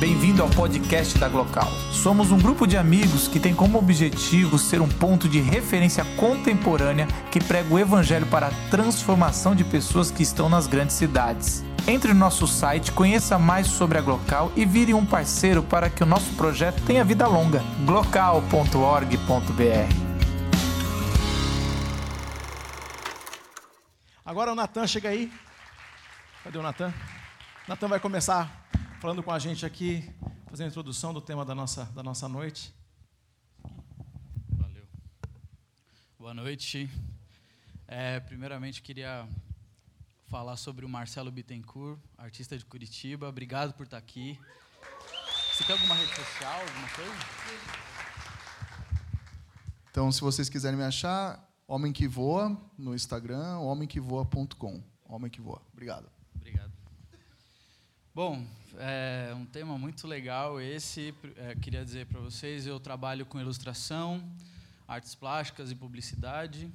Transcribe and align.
Bem-vindo 0.00 0.42
ao 0.42 0.48
podcast 0.48 1.18
da 1.18 1.28
Glocal. 1.28 1.70
Somos 1.92 2.32
um 2.32 2.38
grupo 2.38 2.66
de 2.66 2.74
amigos 2.74 3.28
que 3.28 3.38
tem 3.38 3.54
como 3.54 3.76
objetivo 3.76 4.58
ser 4.58 4.80
um 4.80 4.88
ponto 4.88 5.28
de 5.28 5.40
referência 5.42 6.02
contemporânea 6.16 7.06
que 7.30 7.38
prega 7.38 7.74
o 7.74 7.78
evangelho 7.78 8.24
para 8.24 8.46
a 8.46 8.70
transformação 8.70 9.54
de 9.54 9.62
pessoas 9.62 10.10
que 10.10 10.22
estão 10.22 10.48
nas 10.48 10.66
grandes 10.66 10.96
cidades. 10.96 11.62
Entre 11.86 12.14
no 12.14 12.18
nosso 12.18 12.46
site, 12.46 12.92
conheça 12.92 13.38
mais 13.38 13.66
sobre 13.66 13.98
a 13.98 14.00
Glocal 14.00 14.50
e 14.56 14.64
vire 14.64 14.94
um 14.94 15.04
parceiro 15.04 15.62
para 15.62 15.90
que 15.90 16.02
o 16.02 16.06
nosso 16.06 16.32
projeto 16.32 16.82
tenha 16.86 17.04
vida 17.04 17.26
longa. 17.26 17.62
glocal.org.br 17.84 19.14
Agora 24.24 24.52
o 24.52 24.54
Natan 24.54 24.86
chega 24.86 25.10
aí. 25.10 25.30
Cadê 26.42 26.56
o 26.56 26.62
Natan? 26.62 26.90
Natan 27.68 27.88
vai 27.88 28.00
começar 28.00 28.59
falando 29.00 29.22
com 29.22 29.32
a 29.32 29.38
gente 29.38 29.64
aqui, 29.64 30.04
fazendo 30.50 30.66
a 30.66 30.68
introdução 30.68 31.14
do 31.14 31.22
tema 31.22 31.42
da 31.42 31.54
nossa, 31.54 31.86
da 31.86 32.02
nossa 32.02 32.28
noite. 32.28 32.70
Valeu. 34.50 34.86
Boa 36.18 36.34
noite. 36.34 36.90
É, 37.88 38.20
primeiramente, 38.20 38.82
queria 38.82 39.26
falar 40.28 40.58
sobre 40.58 40.84
o 40.84 40.88
Marcelo 40.88 41.32
Bittencourt, 41.32 41.98
artista 42.18 42.58
de 42.58 42.64
Curitiba. 42.66 43.26
Obrigado 43.26 43.72
por 43.72 43.84
estar 43.84 43.96
aqui. 43.96 44.38
Você 45.54 45.64
tem 45.64 45.74
alguma 45.74 45.94
rede 45.94 46.14
social, 46.14 46.60
alguma 46.60 46.88
coisa? 46.90 47.12
Então, 49.90 50.12
se 50.12 50.20
vocês 50.20 50.50
quiserem 50.50 50.76
me 50.76 50.84
achar, 50.84 51.42
Homem 51.66 51.90
que 51.90 52.06
Voa 52.06 52.54
no 52.76 52.94
Instagram, 52.94 53.60
homemquevoa.com. 53.60 54.82
Homem 55.08 55.30
que 55.30 55.40
Voa. 55.40 55.62
Obrigado. 55.72 56.19
Bom, 58.22 58.46
é 58.76 59.32
um 59.34 59.46
tema 59.46 59.78
muito 59.78 60.06
legal 60.06 60.60
esse. 60.60 61.14
É, 61.38 61.54
queria 61.54 61.82
dizer 61.82 62.04
para 62.04 62.20
vocês, 62.20 62.66
eu 62.66 62.78
trabalho 62.78 63.24
com 63.24 63.40
ilustração, 63.40 64.22
artes 64.86 65.14
plásticas 65.14 65.70
e 65.70 65.74
publicidade, 65.74 66.70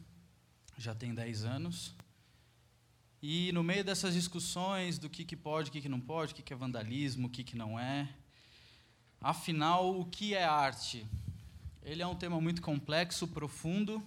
já 0.76 0.96
tem 0.96 1.14
10 1.14 1.46
anos. 1.46 1.94
E 3.22 3.52
no 3.52 3.64
meio 3.64 3.84
dessas 3.84 4.16
discussões 4.16 4.98
do 4.98 5.08
que, 5.08 5.24
que 5.24 5.36
pode, 5.36 5.70
o 5.70 5.72
que, 5.72 5.82
que 5.82 5.88
não 5.88 6.00
pode, 6.00 6.34
o 6.34 6.36
que, 6.36 6.42
que 6.42 6.52
é 6.52 6.56
vandalismo, 6.56 7.28
o 7.28 7.30
que, 7.30 7.44
que 7.44 7.56
não 7.56 7.80
é, 7.80 8.10
afinal, 9.22 10.00
o 10.00 10.04
que 10.04 10.34
é 10.34 10.44
arte? 10.44 11.06
Ele 11.84 12.02
é 12.02 12.08
um 12.08 12.16
tema 12.16 12.42
muito 12.42 12.60
complexo, 12.60 13.28
profundo, 13.28 14.02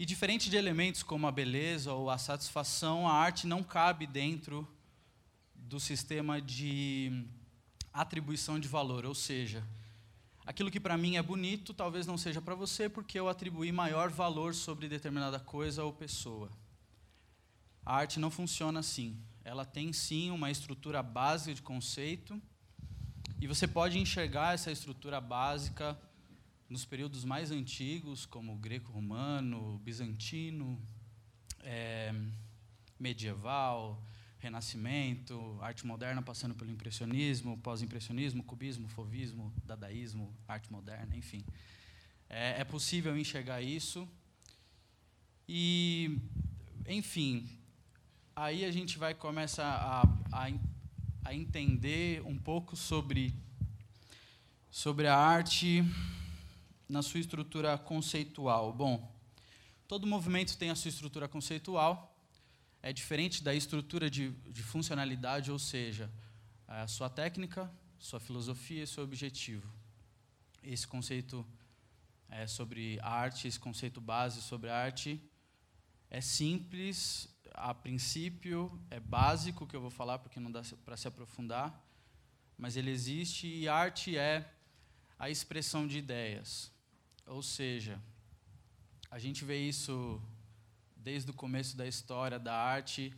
e 0.00 0.04
diferente 0.04 0.50
de 0.50 0.56
elementos 0.56 1.04
como 1.04 1.28
a 1.28 1.30
beleza 1.30 1.92
ou 1.92 2.10
a 2.10 2.18
satisfação, 2.18 3.06
a 3.06 3.12
arte 3.12 3.46
não 3.46 3.62
cabe 3.62 4.04
dentro 4.04 4.68
do 5.68 5.80
sistema 5.80 6.40
de 6.40 7.26
atribuição 7.92 8.58
de 8.58 8.68
valor, 8.68 9.06
ou 9.06 9.14
seja, 9.14 9.66
aquilo 10.44 10.70
que 10.70 10.80
para 10.80 10.96
mim 10.96 11.16
é 11.16 11.22
bonito 11.22 11.72
talvez 11.72 12.06
não 12.06 12.18
seja 12.18 12.40
para 12.40 12.54
você 12.54 12.88
porque 12.88 13.18
eu 13.18 13.28
atribuí 13.28 13.72
maior 13.72 14.10
valor 14.10 14.54
sobre 14.54 14.88
determinada 14.88 15.40
coisa 15.40 15.84
ou 15.84 15.92
pessoa. 15.92 16.50
A 17.84 17.96
arte 17.96 18.18
não 18.18 18.30
funciona 18.30 18.80
assim. 18.80 19.16
Ela 19.44 19.64
tem 19.64 19.92
sim 19.92 20.30
uma 20.30 20.50
estrutura 20.50 21.02
básica 21.02 21.54
de 21.54 21.62
conceito 21.62 22.40
e 23.40 23.46
você 23.46 23.68
pode 23.68 23.98
enxergar 23.98 24.54
essa 24.54 24.70
estrutura 24.70 25.20
básica 25.20 25.98
nos 26.68 26.84
períodos 26.84 27.24
mais 27.24 27.50
antigos, 27.50 28.24
como 28.24 28.56
greco-romano, 28.56 29.78
bizantino, 29.84 30.80
é, 31.62 32.14
medieval, 32.98 34.02
renascimento, 34.44 35.58
arte 35.62 35.86
moderna 35.86 36.20
passando 36.20 36.54
pelo 36.54 36.70
impressionismo, 36.70 37.56
pós-impressionismo, 37.58 38.42
cubismo, 38.42 38.86
fovismo, 38.88 39.52
dadaísmo, 39.64 40.30
arte 40.46 40.70
moderna, 40.70 41.16
enfim. 41.16 41.42
É, 42.28 42.60
é 42.60 42.64
possível 42.64 43.16
enxergar 43.16 43.62
isso. 43.62 44.06
E, 45.48 46.18
enfim, 46.86 47.48
aí 48.36 48.66
a 48.66 48.70
gente 48.70 48.98
vai 48.98 49.14
começar 49.14 49.64
a, 49.66 50.02
a, 50.30 50.52
a 51.24 51.34
entender 51.34 52.22
um 52.26 52.38
pouco 52.38 52.76
sobre, 52.76 53.34
sobre 54.70 55.06
a 55.06 55.16
arte 55.16 55.82
na 56.86 57.00
sua 57.00 57.20
estrutura 57.20 57.78
conceitual. 57.78 58.74
Bom, 58.74 59.10
todo 59.88 60.06
movimento 60.06 60.58
tem 60.58 60.68
a 60.68 60.74
sua 60.74 60.90
estrutura 60.90 61.28
conceitual, 61.28 62.13
é 62.88 62.92
diferente 62.92 63.42
da 63.42 63.54
estrutura 63.54 64.10
de, 64.10 64.30
de 64.30 64.62
funcionalidade, 64.62 65.50
ou 65.50 65.58
seja, 65.58 66.12
a 66.68 66.86
sua 66.86 67.08
técnica, 67.08 67.72
sua 67.98 68.20
filosofia 68.20 68.82
e 68.82 68.86
seu 68.86 69.02
objetivo. 69.02 69.66
Esse 70.62 70.86
conceito 70.86 71.46
é 72.28 72.46
sobre 72.46 73.00
arte, 73.00 73.48
esse 73.48 73.58
conceito 73.58 74.02
base 74.02 74.42
sobre 74.42 74.68
arte 74.68 75.18
é 76.10 76.20
simples, 76.20 77.26
a 77.54 77.72
princípio, 77.72 78.78
é 78.90 79.00
básico 79.00 79.66
que 79.66 79.74
eu 79.74 79.80
vou 79.80 79.90
falar 79.90 80.18
porque 80.18 80.38
não 80.38 80.52
dá 80.52 80.60
para 80.84 80.98
se 80.98 81.08
aprofundar, 81.08 81.82
mas 82.58 82.76
ele 82.76 82.90
existe 82.90 83.46
e 83.46 83.66
arte 83.66 84.18
é 84.18 84.46
a 85.18 85.30
expressão 85.30 85.86
de 85.86 85.96
ideias. 85.96 86.70
Ou 87.26 87.42
seja, 87.42 87.98
a 89.10 89.18
gente 89.18 89.42
vê 89.42 89.58
isso 89.66 90.20
desde 91.04 91.30
o 91.30 91.34
começo 91.34 91.76
da 91.76 91.86
história 91.86 92.38
da 92.38 92.56
arte, 92.56 93.12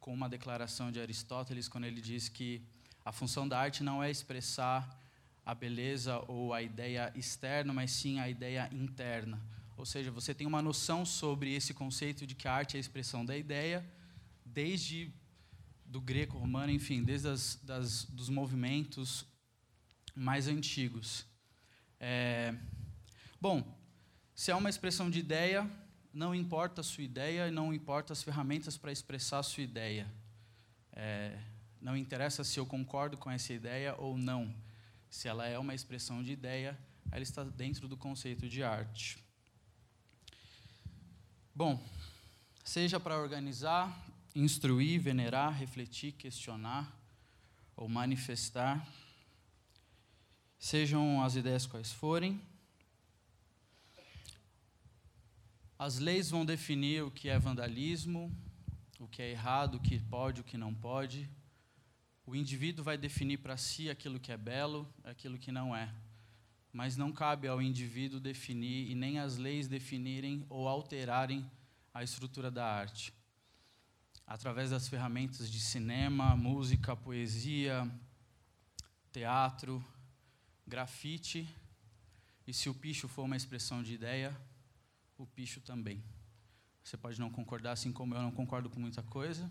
com 0.00 0.12
uma 0.12 0.28
declaração 0.28 0.90
de 0.90 1.00
Aristóteles, 1.00 1.68
quando 1.68 1.84
ele 1.84 2.00
diz 2.00 2.28
que 2.28 2.60
a 3.04 3.12
função 3.12 3.46
da 3.46 3.56
arte 3.56 3.84
não 3.84 4.02
é 4.02 4.10
expressar 4.10 5.00
a 5.46 5.54
beleza 5.54 6.18
ou 6.26 6.52
a 6.52 6.60
ideia 6.60 7.12
externa, 7.14 7.72
mas 7.72 7.92
sim 7.92 8.18
a 8.18 8.28
ideia 8.28 8.68
interna. 8.72 9.40
Ou 9.76 9.86
seja, 9.86 10.10
você 10.10 10.34
tem 10.34 10.48
uma 10.48 10.60
noção 10.60 11.06
sobre 11.06 11.54
esse 11.54 11.72
conceito 11.72 12.26
de 12.26 12.34
que 12.34 12.48
a 12.48 12.52
arte 12.52 12.74
é 12.74 12.78
a 12.78 12.80
expressão 12.80 13.24
da 13.24 13.36
ideia, 13.38 13.88
desde 14.44 15.12
do 15.86 16.00
greco-romano, 16.00 16.72
enfim, 16.72 17.04
desde 17.04 17.28
as, 17.28 17.54
das, 17.62 18.02
dos 18.04 18.28
movimentos 18.28 19.24
mais 20.12 20.48
antigos. 20.48 21.24
É, 22.00 22.52
bom, 23.40 23.62
se 24.34 24.50
é 24.50 24.56
uma 24.56 24.68
expressão 24.68 25.08
de 25.08 25.20
ideia, 25.20 25.70
não 26.12 26.34
importa 26.34 26.80
a 26.80 26.84
sua 26.84 27.04
ideia 27.04 27.50
não 27.50 27.72
importa 27.72 28.12
as 28.12 28.22
ferramentas 28.22 28.76
para 28.76 28.92
expressar 28.92 29.38
a 29.38 29.42
sua 29.42 29.62
ideia. 29.62 30.10
É, 30.92 31.38
não 31.80 31.96
interessa 31.96 32.42
se 32.42 32.58
eu 32.58 32.66
concordo 32.66 33.16
com 33.16 33.30
essa 33.30 33.52
ideia 33.52 33.94
ou 33.96 34.16
não. 34.18 34.52
Se 35.10 35.28
ela 35.28 35.46
é 35.46 35.58
uma 35.58 35.74
expressão 35.74 36.22
de 36.22 36.32
ideia, 36.32 36.78
ela 37.10 37.22
está 37.22 37.44
dentro 37.44 37.88
do 37.88 37.96
conceito 37.96 38.48
de 38.48 38.62
arte. 38.62 39.18
Bom, 41.54 41.82
seja 42.64 43.00
para 43.00 43.18
organizar, 43.18 44.06
instruir, 44.34 45.00
venerar, 45.00 45.56
refletir, 45.56 46.12
questionar 46.12 46.92
ou 47.76 47.88
manifestar, 47.88 48.86
sejam 50.58 51.22
as 51.22 51.36
ideias 51.36 51.66
quais 51.66 51.92
forem, 51.92 52.40
As 55.78 56.00
leis 56.00 56.28
vão 56.28 56.44
definir 56.44 57.04
o 57.04 57.10
que 57.10 57.28
é 57.28 57.38
vandalismo, 57.38 58.36
o 58.98 59.06
que 59.06 59.22
é 59.22 59.30
errado, 59.30 59.76
o 59.76 59.80
que 59.80 59.96
pode, 60.00 60.40
o 60.40 60.44
que 60.44 60.58
não 60.58 60.74
pode. 60.74 61.30
O 62.26 62.34
indivíduo 62.34 62.84
vai 62.84 62.98
definir 62.98 63.38
para 63.38 63.56
si 63.56 63.88
aquilo 63.88 64.18
que 64.18 64.32
é 64.32 64.36
belo, 64.36 64.92
aquilo 65.04 65.38
que 65.38 65.52
não 65.52 65.76
é. 65.76 65.94
Mas 66.72 66.96
não 66.96 67.12
cabe 67.12 67.46
ao 67.46 67.62
indivíduo 67.62 68.18
definir 68.18 68.90
e 68.90 68.94
nem 68.96 69.20
as 69.20 69.36
leis 69.36 69.68
definirem 69.68 70.44
ou 70.48 70.66
alterarem 70.66 71.48
a 71.94 72.02
estrutura 72.02 72.50
da 72.50 72.66
arte. 72.66 73.14
Através 74.26 74.70
das 74.70 74.88
ferramentas 74.88 75.48
de 75.48 75.60
cinema, 75.60 76.34
música, 76.34 76.96
poesia, 76.96 77.88
teatro, 79.12 79.82
grafite, 80.66 81.48
e 82.48 82.52
se 82.52 82.68
o 82.68 82.74
picho 82.74 83.06
for 83.06 83.22
uma 83.22 83.36
expressão 83.36 83.80
de 83.80 83.94
ideia, 83.94 84.36
o 85.18 85.26
picho 85.26 85.60
também. 85.60 86.02
Você 86.82 86.96
pode 86.96 87.20
não 87.20 87.28
concordar, 87.28 87.72
assim 87.72 87.92
como 87.92 88.14
eu 88.14 88.22
não 88.22 88.30
concordo 88.30 88.70
com 88.70 88.80
muita 88.80 89.02
coisa, 89.02 89.50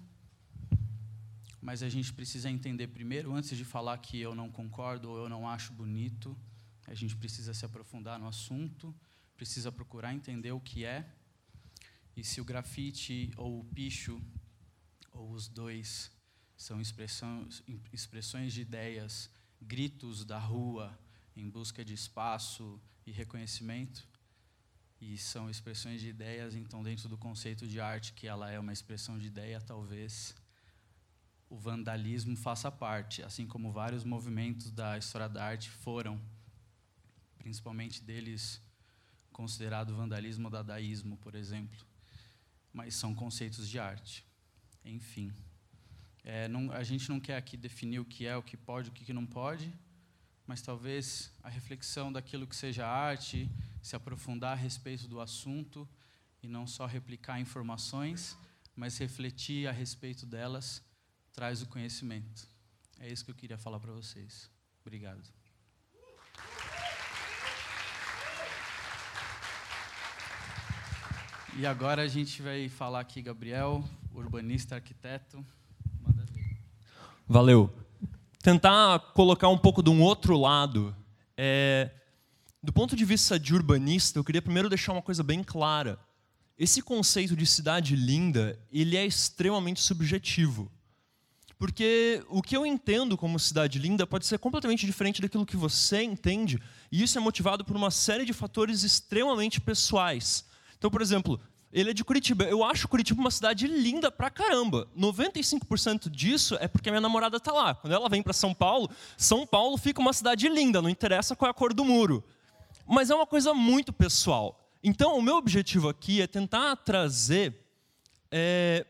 mas 1.61 1.83
a 1.83 1.89
gente 1.89 2.13
precisa 2.13 2.49
entender 2.49 2.87
primeiro, 2.87 3.33
antes 3.33 3.55
de 3.57 3.65
falar 3.65 3.97
que 3.97 4.19
eu 4.19 4.33
não 4.33 4.49
concordo 4.49 5.09
ou 5.09 5.17
eu 5.17 5.29
não 5.29 5.47
acho 5.47 5.73
bonito, 5.73 6.35
a 6.87 6.93
gente 6.93 7.15
precisa 7.15 7.53
se 7.53 7.65
aprofundar 7.65 8.17
no 8.17 8.27
assunto, 8.27 8.95
precisa 9.35 9.71
procurar 9.71 10.13
entender 10.13 10.51
o 10.53 10.59
que 10.59 10.85
é, 10.85 11.05
e 12.15 12.23
se 12.23 12.39
o 12.39 12.45
grafite 12.45 13.31
ou 13.35 13.59
o 13.59 13.65
picho, 13.65 14.21
ou 15.11 15.31
os 15.31 15.47
dois, 15.47 16.11
são 16.55 16.81
expressões, 16.81 18.53
de 18.53 18.61
ideias, 18.61 19.29
gritos 19.61 20.25
da 20.25 20.39
rua 20.39 20.97
em 21.35 21.47
busca 21.47 21.85
de 21.85 21.93
espaço 21.93 22.81
e 23.05 23.11
reconhecimento, 23.11 24.07
e 24.99 25.17
são 25.17 25.49
expressões 25.49 26.01
de 26.01 26.09
ideias, 26.09 26.55
então 26.55 26.81
dentro 26.81 27.07
do 27.07 27.17
conceito 27.17 27.67
de 27.67 27.79
arte 27.79 28.13
que 28.13 28.27
ela 28.27 28.49
é 28.49 28.59
uma 28.59 28.73
expressão 28.73 29.17
de 29.17 29.27
ideia, 29.27 29.61
talvez 29.61 30.35
o 31.49 31.55
vandalismo 31.55 32.35
faça 32.35 32.71
parte, 32.71 33.23
assim 33.23 33.45
como 33.45 33.71
vários 33.71 34.03
movimentos 34.03 34.71
da 34.71 34.97
história 34.97 35.29
da 35.29 35.44
arte 35.44 35.69
foram, 35.69 36.19
principalmente 37.38 38.03
deles 38.03 38.61
considerado 39.31 39.95
vandalismo 39.95 40.49
dadaísmo, 40.49 41.15
por 41.17 41.35
exemplo, 41.35 41.77
mas 42.73 42.95
são 42.95 43.13
conceitos 43.13 43.69
de 43.69 43.79
arte. 43.79 44.25
Enfim, 44.83 45.31
é, 46.23 46.47
não, 46.47 46.71
a 46.71 46.83
gente 46.83 47.07
não 47.07 47.19
quer 47.19 47.38
aqui 47.38 47.55
definir 47.55 47.99
o 47.99 48.05
que 48.05 48.25
é, 48.25 48.35
o 48.35 48.44
que 48.44 48.57
pode, 48.57 48.89
o 48.89 48.91
que 48.91 49.13
não 49.13 49.25
pode, 49.25 49.71
mas 50.45 50.61
talvez 50.61 51.31
a 51.44 51.49
reflexão 51.49 52.11
daquilo 52.11 52.47
que 52.47 52.55
seja 52.55 52.88
arte, 52.88 53.49
se 53.87 53.95
aprofundar 53.95 54.51
a 54.51 54.55
respeito 54.55 55.07
do 55.07 55.21
assunto 55.21 55.87
e 56.43 56.47
não 56.47 56.67
só 56.67 56.85
replicar 56.85 57.39
informações, 57.39 58.37
mas 58.75 58.97
refletir 58.97 59.65
a 59.65 59.71
respeito 59.71 60.25
delas 60.25 60.83
traz 61.31 61.61
o 61.61 61.67
conhecimento. 61.67 62.49
É 62.99 63.09
isso 63.09 63.23
que 63.23 63.31
eu 63.31 63.35
queria 63.35 63.57
falar 63.57 63.79
para 63.79 63.93
vocês. 63.93 64.51
Obrigado. 64.81 65.23
E 71.55 71.65
agora 71.65 72.01
a 72.01 72.07
gente 72.09 72.41
vai 72.41 72.67
falar 72.67 72.99
aqui, 72.99 73.21
Gabriel, 73.21 73.81
urbanista, 74.13 74.75
arquiteto. 74.75 75.45
Manda 76.01 76.25
ver. 76.25 76.57
Valeu. 77.25 77.73
Tentar 78.39 78.99
colocar 79.13 79.47
um 79.47 79.57
pouco 79.57 79.81
de 79.81 79.89
um 79.89 80.01
outro 80.01 80.37
lado. 80.37 80.93
É, 81.37 81.89
do 82.67 82.73
ponto 82.73 82.97
de 82.97 83.05
vista 83.05 83.39
de 83.39 83.55
urbanista, 83.55 84.19
eu 84.19 84.25
queria 84.25 84.41
primeiro 84.41 84.67
deixar 84.67 84.91
uma 84.91 85.01
coisa 85.01 85.23
bem 85.23 85.41
clara. 85.41 85.97
Esse 86.59 86.81
conceito 86.81 87.33
de 87.33 87.45
cidade 87.45 87.95
linda, 87.95 88.59
ele 88.69 88.97
é 88.97 89.05
extremamente 89.05 89.79
subjetivo. 89.79 90.69
Porque 91.57 92.21
o 92.27 92.41
que 92.41 92.57
eu 92.57 92.65
entendo 92.65 93.15
como 93.15 93.39
cidade 93.39 93.79
linda 93.79 94.05
pode 94.05 94.25
ser 94.25 94.37
completamente 94.37 94.85
diferente 94.85 95.21
daquilo 95.21 95.45
que 95.45 95.55
você 95.55 96.03
entende, 96.03 96.61
e 96.91 97.01
isso 97.01 97.17
é 97.17 97.21
motivado 97.21 97.63
por 97.63 97.73
uma 97.73 97.89
série 97.89 98.25
de 98.25 98.33
fatores 98.33 98.83
extremamente 98.83 99.61
pessoais. 99.61 100.43
Então, 100.77 100.91
por 100.91 101.01
exemplo, 101.01 101.39
ele 101.71 101.91
é 101.91 101.93
de 101.93 102.03
Curitiba. 102.03 102.43
Eu 102.43 102.65
acho 102.65 102.89
Curitiba 102.89 103.21
uma 103.21 103.31
cidade 103.31 103.65
linda 103.65 104.11
pra 104.11 104.29
caramba. 104.29 104.89
95% 104.93 106.09
disso 106.09 106.57
é 106.59 106.67
porque 106.67 106.89
a 106.89 106.91
minha 106.91 106.99
namorada 106.99 107.39
tá 107.39 107.53
lá. 107.53 107.73
Quando 107.75 107.93
ela 107.93 108.09
vem 108.09 108.21
para 108.21 108.33
São 108.33 108.53
Paulo, 108.53 108.89
São 109.15 109.47
Paulo 109.47 109.77
fica 109.77 110.01
uma 110.01 110.11
cidade 110.11 110.49
linda, 110.49 110.81
não 110.81 110.89
interessa 110.89 111.33
qual 111.33 111.47
é 111.47 111.51
a 111.51 111.53
cor 111.53 111.73
do 111.73 111.85
muro. 111.85 112.25
Mas 112.87 113.09
é 113.09 113.15
uma 113.15 113.27
coisa 113.27 113.53
muito 113.53 113.91
pessoal. 113.91 114.71
Então, 114.81 115.17
o 115.17 115.21
meu 115.21 115.35
objetivo 115.35 115.89
aqui 115.89 116.21
é 116.21 116.27
tentar 116.27 116.75
trazer 116.77 117.53
é, 118.31 118.85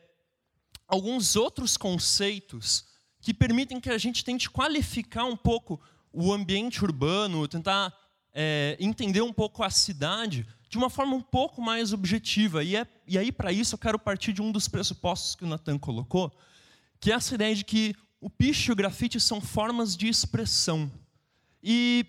alguns 0.87 1.35
outros 1.35 1.75
conceitos 1.75 2.85
que 3.19 3.33
permitem 3.33 3.79
que 3.79 3.89
a 3.89 3.97
gente 3.97 4.23
tente 4.23 4.49
qualificar 4.49 5.25
um 5.25 5.35
pouco 5.35 5.81
o 6.13 6.31
ambiente 6.31 6.83
urbano, 6.83 7.47
tentar 7.47 7.93
é, 8.33 8.77
entender 8.79 9.21
um 9.21 9.33
pouco 9.33 9.63
a 9.63 9.69
cidade 9.69 10.45
de 10.69 10.77
uma 10.77 10.89
forma 10.89 11.15
um 11.15 11.21
pouco 11.21 11.61
mais 11.61 11.93
objetiva. 11.93 12.63
E, 12.63 12.75
é, 12.75 12.85
e 13.07 13.17
aí, 13.17 13.31
para 13.31 13.51
isso, 13.51 13.75
eu 13.75 13.79
quero 13.79 13.97
partir 13.97 14.33
de 14.33 14.41
um 14.41 14.51
dos 14.51 14.67
pressupostos 14.67 15.35
que 15.35 15.43
o 15.43 15.47
Nathan 15.47 15.77
colocou, 15.79 16.31
que 16.99 17.11
é 17.11 17.15
essa 17.15 17.35
ideia 17.35 17.55
de 17.55 17.65
que 17.65 17.95
o 18.21 18.29
piche 18.29 18.69
e 18.69 18.73
o 18.73 18.75
grafite 18.75 19.19
são 19.19 19.41
formas 19.41 19.95
de 19.95 20.07
expressão. 20.07 20.91
E 21.63 22.05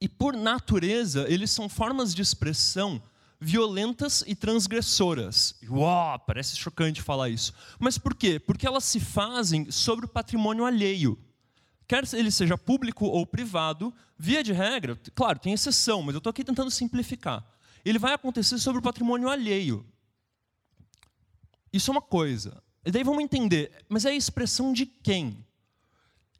e 0.00 0.08
por 0.08 0.34
natureza, 0.34 1.26
eles 1.28 1.50
são 1.50 1.68
formas 1.68 2.14
de 2.14 2.22
expressão 2.22 3.02
violentas 3.40 4.22
e 4.26 4.34
transgressoras. 4.34 5.54
Uau, 5.68 6.18
parece 6.20 6.56
chocante 6.56 7.00
falar 7.00 7.30
isso. 7.30 7.54
Mas 7.78 7.96
por 7.96 8.14
quê? 8.14 8.38
Porque 8.38 8.66
elas 8.66 8.84
se 8.84 9.00
fazem 9.00 9.70
sobre 9.70 10.04
o 10.04 10.08
patrimônio 10.08 10.64
alheio. 10.64 11.18
Quer 11.88 12.04
ele 12.12 12.30
seja 12.30 12.56
público 12.56 13.06
ou 13.06 13.26
privado, 13.26 13.92
via 14.16 14.44
de 14.44 14.52
regra, 14.52 15.00
claro, 15.14 15.38
tem 15.38 15.52
exceção, 15.52 16.02
mas 16.02 16.14
eu 16.14 16.18
estou 16.18 16.30
aqui 16.30 16.44
tentando 16.44 16.70
simplificar. 16.70 17.44
Ele 17.84 17.98
vai 17.98 18.12
acontecer 18.12 18.58
sobre 18.58 18.78
o 18.78 18.82
patrimônio 18.82 19.28
alheio. 19.28 19.84
Isso 21.72 21.90
é 21.90 21.92
uma 21.92 22.02
coisa. 22.02 22.62
E 22.84 22.90
daí 22.90 23.02
vamos 23.02 23.22
entender, 23.22 23.72
mas 23.88 24.04
é 24.04 24.10
a 24.10 24.14
expressão 24.14 24.72
de 24.72 24.86
quem? 24.86 25.44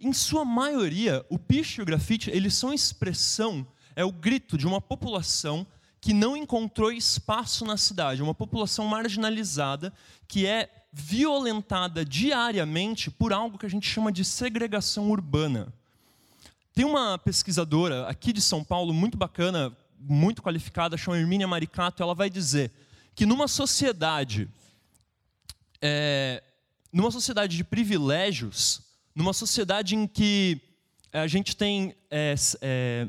Em 0.03 0.15
sua 0.15 0.47
maioria, 0.47 1.27
o 1.29 1.39
picho 1.39 1.79
e 1.79 1.83
o 1.83 1.87
grafite, 1.87 2.31
eles 2.31 2.55
são 2.55 2.73
expressão, 2.73 3.67
é 3.95 4.03
o 4.03 4.11
grito 4.11 4.57
de 4.57 4.67
uma 4.67 4.81
população 4.81 5.67
que 6.01 6.15
não 6.15 6.35
encontrou 6.35 6.91
espaço 6.91 7.67
na 7.67 7.77
cidade, 7.77 8.23
uma 8.23 8.35
população 8.35 8.87
marginalizada 8.87 9.93
que 10.27 10.47
é 10.47 10.71
violentada 10.91 12.03
diariamente 12.03 13.11
por 13.11 13.31
algo 13.31 13.59
que 13.59 13.67
a 13.67 13.69
gente 13.69 13.87
chama 13.87 14.11
de 14.11 14.25
segregação 14.25 15.11
urbana. 15.11 15.71
Tem 16.73 16.87
uma 16.87 17.19
pesquisadora 17.19 18.09
aqui 18.09 18.33
de 18.33 18.41
São 18.41 18.65
Paulo 18.65 18.95
muito 18.95 19.19
bacana, 19.19 19.71
muito 19.99 20.43
qualificada, 20.43 20.97
chama 20.97 21.19
Hermínia 21.19 21.47
Maricato, 21.47 22.03
ela 22.03 22.15
vai 22.15 22.31
dizer 22.31 22.73
que 23.15 23.27
numa 23.27 23.47
sociedade, 23.47 24.49
é, 25.83 26.43
numa 26.91 27.11
sociedade 27.11 27.55
de 27.55 27.65
privilégios, 27.65 28.89
numa 29.15 29.33
sociedade 29.33 29.95
em 29.95 30.07
que 30.07 30.61
a 31.13 31.27
gente 31.27 31.57
tem 31.57 31.95
é, 32.11 32.35
é, 32.61 33.09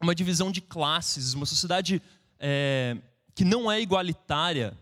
uma 0.00 0.14
divisão 0.14 0.50
de 0.50 0.60
classes, 0.60 1.34
uma 1.34 1.46
sociedade 1.46 2.02
é, 2.38 2.96
que 3.34 3.44
não 3.44 3.70
é 3.70 3.80
igualitária, 3.80 4.76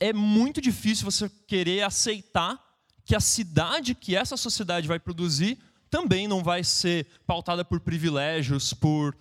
é 0.00 0.12
muito 0.12 0.60
difícil 0.60 1.04
você 1.04 1.30
querer 1.46 1.82
aceitar 1.82 2.60
que 3.04 3.14
a 3.14 3.20
cidade 3.20 3.94
que 3.94 4.16
essa 4.16 4.36
sociedade 4.36 4.88
vai 4.88 4.98
produzir 4.98 5.58
também 5.88 6.26
não 6.26 6.42
vai 6.42 6.64
ser 6.64 7.06
pautada 7.26 7.64
por 7.64 7.78
privilégios, 7.78 8.72
por, 8.74 9.16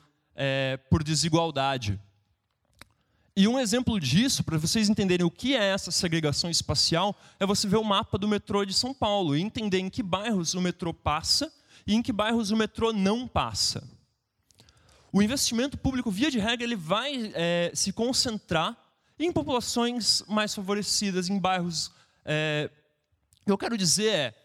por 0.89 1.03
desigualdade. 1.03 2.00
E 3.35 3.47
um 3.47 3.59
exemplo 3.59 4.00
disso, 4.00 4.44
para 4.44 4.59
vocês 4.59 4.89
entenderem 4.89 5.25
o 5.25 5.31
que 5.31 5.56
é 5.56 5.63
essa 5.63 5.89
segregação 5.89 6.51
espacial, 6.51 7.19
é 7.39 7.45
você 7.47 7.68
ver 7.68 7.77
o 7.77 7.83
mapa 7.83 8.15
do 8.15 8.27
metrô 8.27 8.63
de 8.63 8.75
São 8.75 8.94
Paulo 8.94 9.35
e 9.35 9.41
entender 9.41 9.80
em 9.80 9.89
que 9.89 10.03
bairros 10.03 10.53
o 10.53 10.62
metrô 10.62 10.94
passa 10.94 11.51
e 11.88 11.95
em 11.95 12.01
que 12.03 12.13
bairros 12.13 12.51
o 12.51 12.56
metrô 12.56 12.94
não 12.94 13.27
passa. 13.27 13.89
O 15.12 15.19
investimento 15.19 15.77
público, 15.77 16.12
via 16.12 16.30
de 16.30 16.38
regra, 16.38 16.63
ele 16.63 16.75
vai 16.75 17.31
é, 17.33 17.71
se 17.74 17.91
concentrar 17.91 18.77
em 19.18 19.31
populações 19.31 20.21
mais 20.27 20.53
favorecidas, 20.53 21.27
em 21.27 21.39
bairros. 21.39 21.91
É, 22.24 22.69
o 23.41 23.45
que 23.45 23.51
eu 23.51 23.57
quero 23.57 23.77
dizer 23.77 24.09
é, 24.09 24.36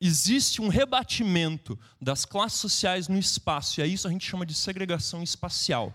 existe 0.00 0.60
um 0.60 0.66
rebatimento 0.66 1.78
das 2.00 2.24
classes 2.24 2.58
sociais 2.58 3.06
no 3.06 3.18
espaço, 3.18 3.78
e 3.78 3.82
a 3.84 3.86
isso 3.86 4.08
a 4.08 4.10
gente 4.10 4.28
chama 4.28 4.44
de 4.44 4.54
segregação 4.54 5.22
espacial. 5.22 5.94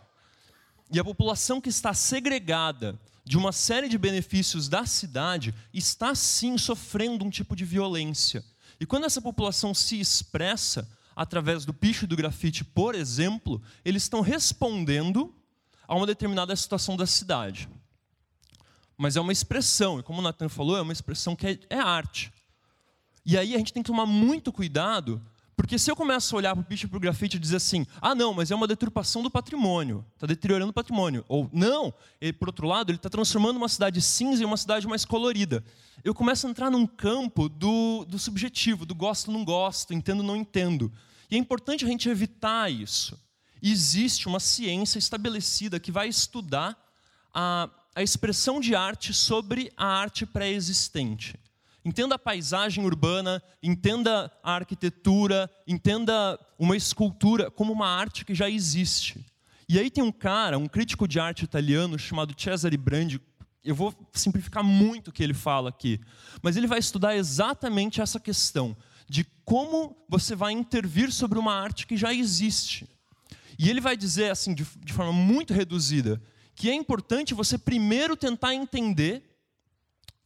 E 0.92 1.00
a 1.00 1.04
população 1.04 1.60
que 1.60 1.70
está 1.70 1.94
segregada 1.94 3.00
de 3.26 3.38
uma 3.38 3.52
série 3.52 3.90
de 3.90 3.98
benefícios 3.98 4.70
da 4.70 4.86
cidade 4.86 5.54
está 5.74 6.16
sim 6.16 6.58
sofrendo 6.58 7.26
um 7.26 7.30
tipo 7.30 7.56
de 7.56 7.66
violência. 7.66 8.44
E 8.80 8.86
quando 8.86 9.06
essa 9.06 9.22
população 9.22 9.74
se 9.74 10.00
expressa 10.00 10.88
através 11.16 11.66
do 11.66 11.74
picho 11.74 12.06
e 12.06 12.08
do 12.08 12.16
grafite, 12.16 12.64
por 12.64 12.96
exemplo, 12.96 13.62
eles 13.84 14.04
estão 14.04 14.22
respondendo 14.22 15.36
a 15.88 15.96
uma 15.96 16.06
determinada 16.06 16.56
situação 16.56 16.96
da 16.96 17.06
cidade. 17.06 17.68
Mas 18.98 19.16
é 19.16 19.22
uma 19.22 19.32
expressão, 19.32 20.00
e 20.00 20.04
como 20.04 20.20
o 20.20 20.22
Nathan 20.22 20.48
falou, 20.50 20.78
é 20.78 20.82
uma 20.82 20.94
expressão 20.94 21.36
que 21.36 21.48
é, 21.48 21.60
é 21.70 21.80
arte. 21.80 22.32
E 23.26 23.38
aí 23.38 23.54
a 23.56 23.58
gente 23.58 23.74
tem 23.74 23.84
que 23.84 23.88
tomar 23.88 24.06
muito 24.06 24.54
cuidado 24.54 25.22
porque 25.58 25.80
se 25.80 25.90
eu 25.90 25.96
começo 25.96 26.36
a 26.36 26.38
olhar 26.38 26.56
para 26.56 26.62
o 26.62 26.64
picho 26.64 26.86
e 26.86 26.88
para 26.88 26.98
o 26.98 27.00
grafite 27.00 27.36
e 27.36 27.40
dizer 27.40 27.56
assim, 27.56 27.88
ah, 28.00 28.14
não, 28.14 28.32
mas 28.32 28.52
é 28.52 28.56
uma 28.56 28.68
deturpação 28.68 29.24
do 29.24 29.32
patrimônio, 29.32 30.06
está 30.14 30.28
deteriorando 30.28 30.70
o 30.70 30.74
patrimônio. 30.74 31.26
Ou, 31.28 31.50
não, 31.52 31.92
e, 32.22 32.32
por 32.32 32.48
outro 32.48 32.68
lado, 32.68 32.92
ele 32.92 32.98
está 32.98 33.10
transformando 33.10 33.58
uma 33.58 33.68
cidade 33.68 34.00
cinza 34.00 34.44
em 34.44 34.46
uma 34.46 34.56
cidade 34.56 34.86
mais 34.88 35.04
colorida. 35.04 35.66
Eu 36.04 36.14
começo 36.14 36.46
a 36.46 36.50
entrar 36.52 36.70
num 36.70 36.86
campo 36.86 37.50
do, 37.50 38.06
do 38.06 38.20
subjetivo, 38.20 38.86
do 38.86 38.94
gosto, 38.94 39.32
não 39.32 39.44
gosto, 39.44 39.96
entendo, 39.96 40.22
não 40.22 40.36
entendo. 40.36 40.94
E 41.30 41.36
é 41.36 41.40
importante 41.40 41.84
a 41.84 41.88
gente 41.88 42.08
evitar 42.08 42.72
isso. 42.72 43.20
existe 43.60 44.28
uma 44.28 44.40
ciência 44.40 45.00
estabelecida 45.00 45.80
que 45.80 45.92
vai 45.92 46.08
estudar 46.08 46.78
a, 47.34 47.68
a 47.96 48.04
expressão 48.04 48.60
de 48.60 48.76
arte 48.76 49.12
sobre 49.12 49.74
a 49.76 49.88
arte 49.88 50.24
pré-existente. 50.24 51.36
Entenda 51.88 52.16
a 52.16 52.20
paisagem 52.20 52.84
urbana, 52.84 53.42
entenda 53.64 54.30
a 54.44 54.56
arquitetura, 54.56 55.50
entenda 55.66 56.38
uma 56.60 56.76
escultura 56.76 57.50
como 57.50 57.72
uma 57.72 57.88
arte 57.88 58.26
que 58.26 58.36
já 58.36 58.50
existe. 58.50 59.26
E 59.70 59.80
aí 59.80 59.90
tem 59.90 60.04
um 60.04 60.12
cara, 60.12 60.58
um 60.58 60.68
crítico 60.68 61.08
de 61.08 61.18
arte 61.18 61.46
italiano 61.46 61.98
chamado 61.98 62.36
Cesare 62.38 62.76
Brandi, 62.76 63.22
eu 63.64 63.74
vou 63.74 63.96
simplificar 64.12 64.66
muito 64.66 65.08
o 65.08 65.12
que 65.14 65.24
ele 65.24 65.34
fala 65.34 65.70
aqui, 65.70 65.98
mas 66.42 66.58
ele 66.58 66.68
vai 66.68 66.80
estudar 66.80 67.16
exatamente 67.16 68.02
essa 68.02 68.20
questão 68.20 68.76
de 69.08 69.26
como 69.46 69.96
você 70.10 70.36
vai 70.36 70.52
intervir 70.52 71.10
sobre 71.10 71.40
uma 71.40 71.54
arte 71.54 71.88
que 71.88 71.96
já 71.96 72.14
existe. 72.14 72.86
E 73.58 73.70
ele 73.70 73.80
vai 73.80 73.96
dizer 73.96 74.30
assim 74.30 74.54
de, 74.54 74.68
de 74.84 74.92
forma 74.92 75.14
muito 75.14 75.54
reduzida 75.54 76.22
que 76.54 76.70
é 76.70 76.74
importante 76.74 77.36
você 77.36 77.58
primeiro 77.58 78.18
tentar 78.18 78.54
entender 78.56 79.24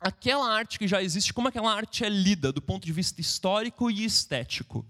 aquela 0.01 0.51
arte 0.51 0.79
que 0.79 0.87
já 0.87 1.01
existe, 1.01 1.33
como 1.33 1.47
aquela 1.47 1.71
arte 1.71 2.03
é 2.03 2.09
lida 2.09 2.51
do 2.51 2.61
ponto 2.61 2.85
de 2.85 2.91
vista 2.91 3.21
histórico 3.21 3.89
e 3.91 4.03
estético. 4.03 4.85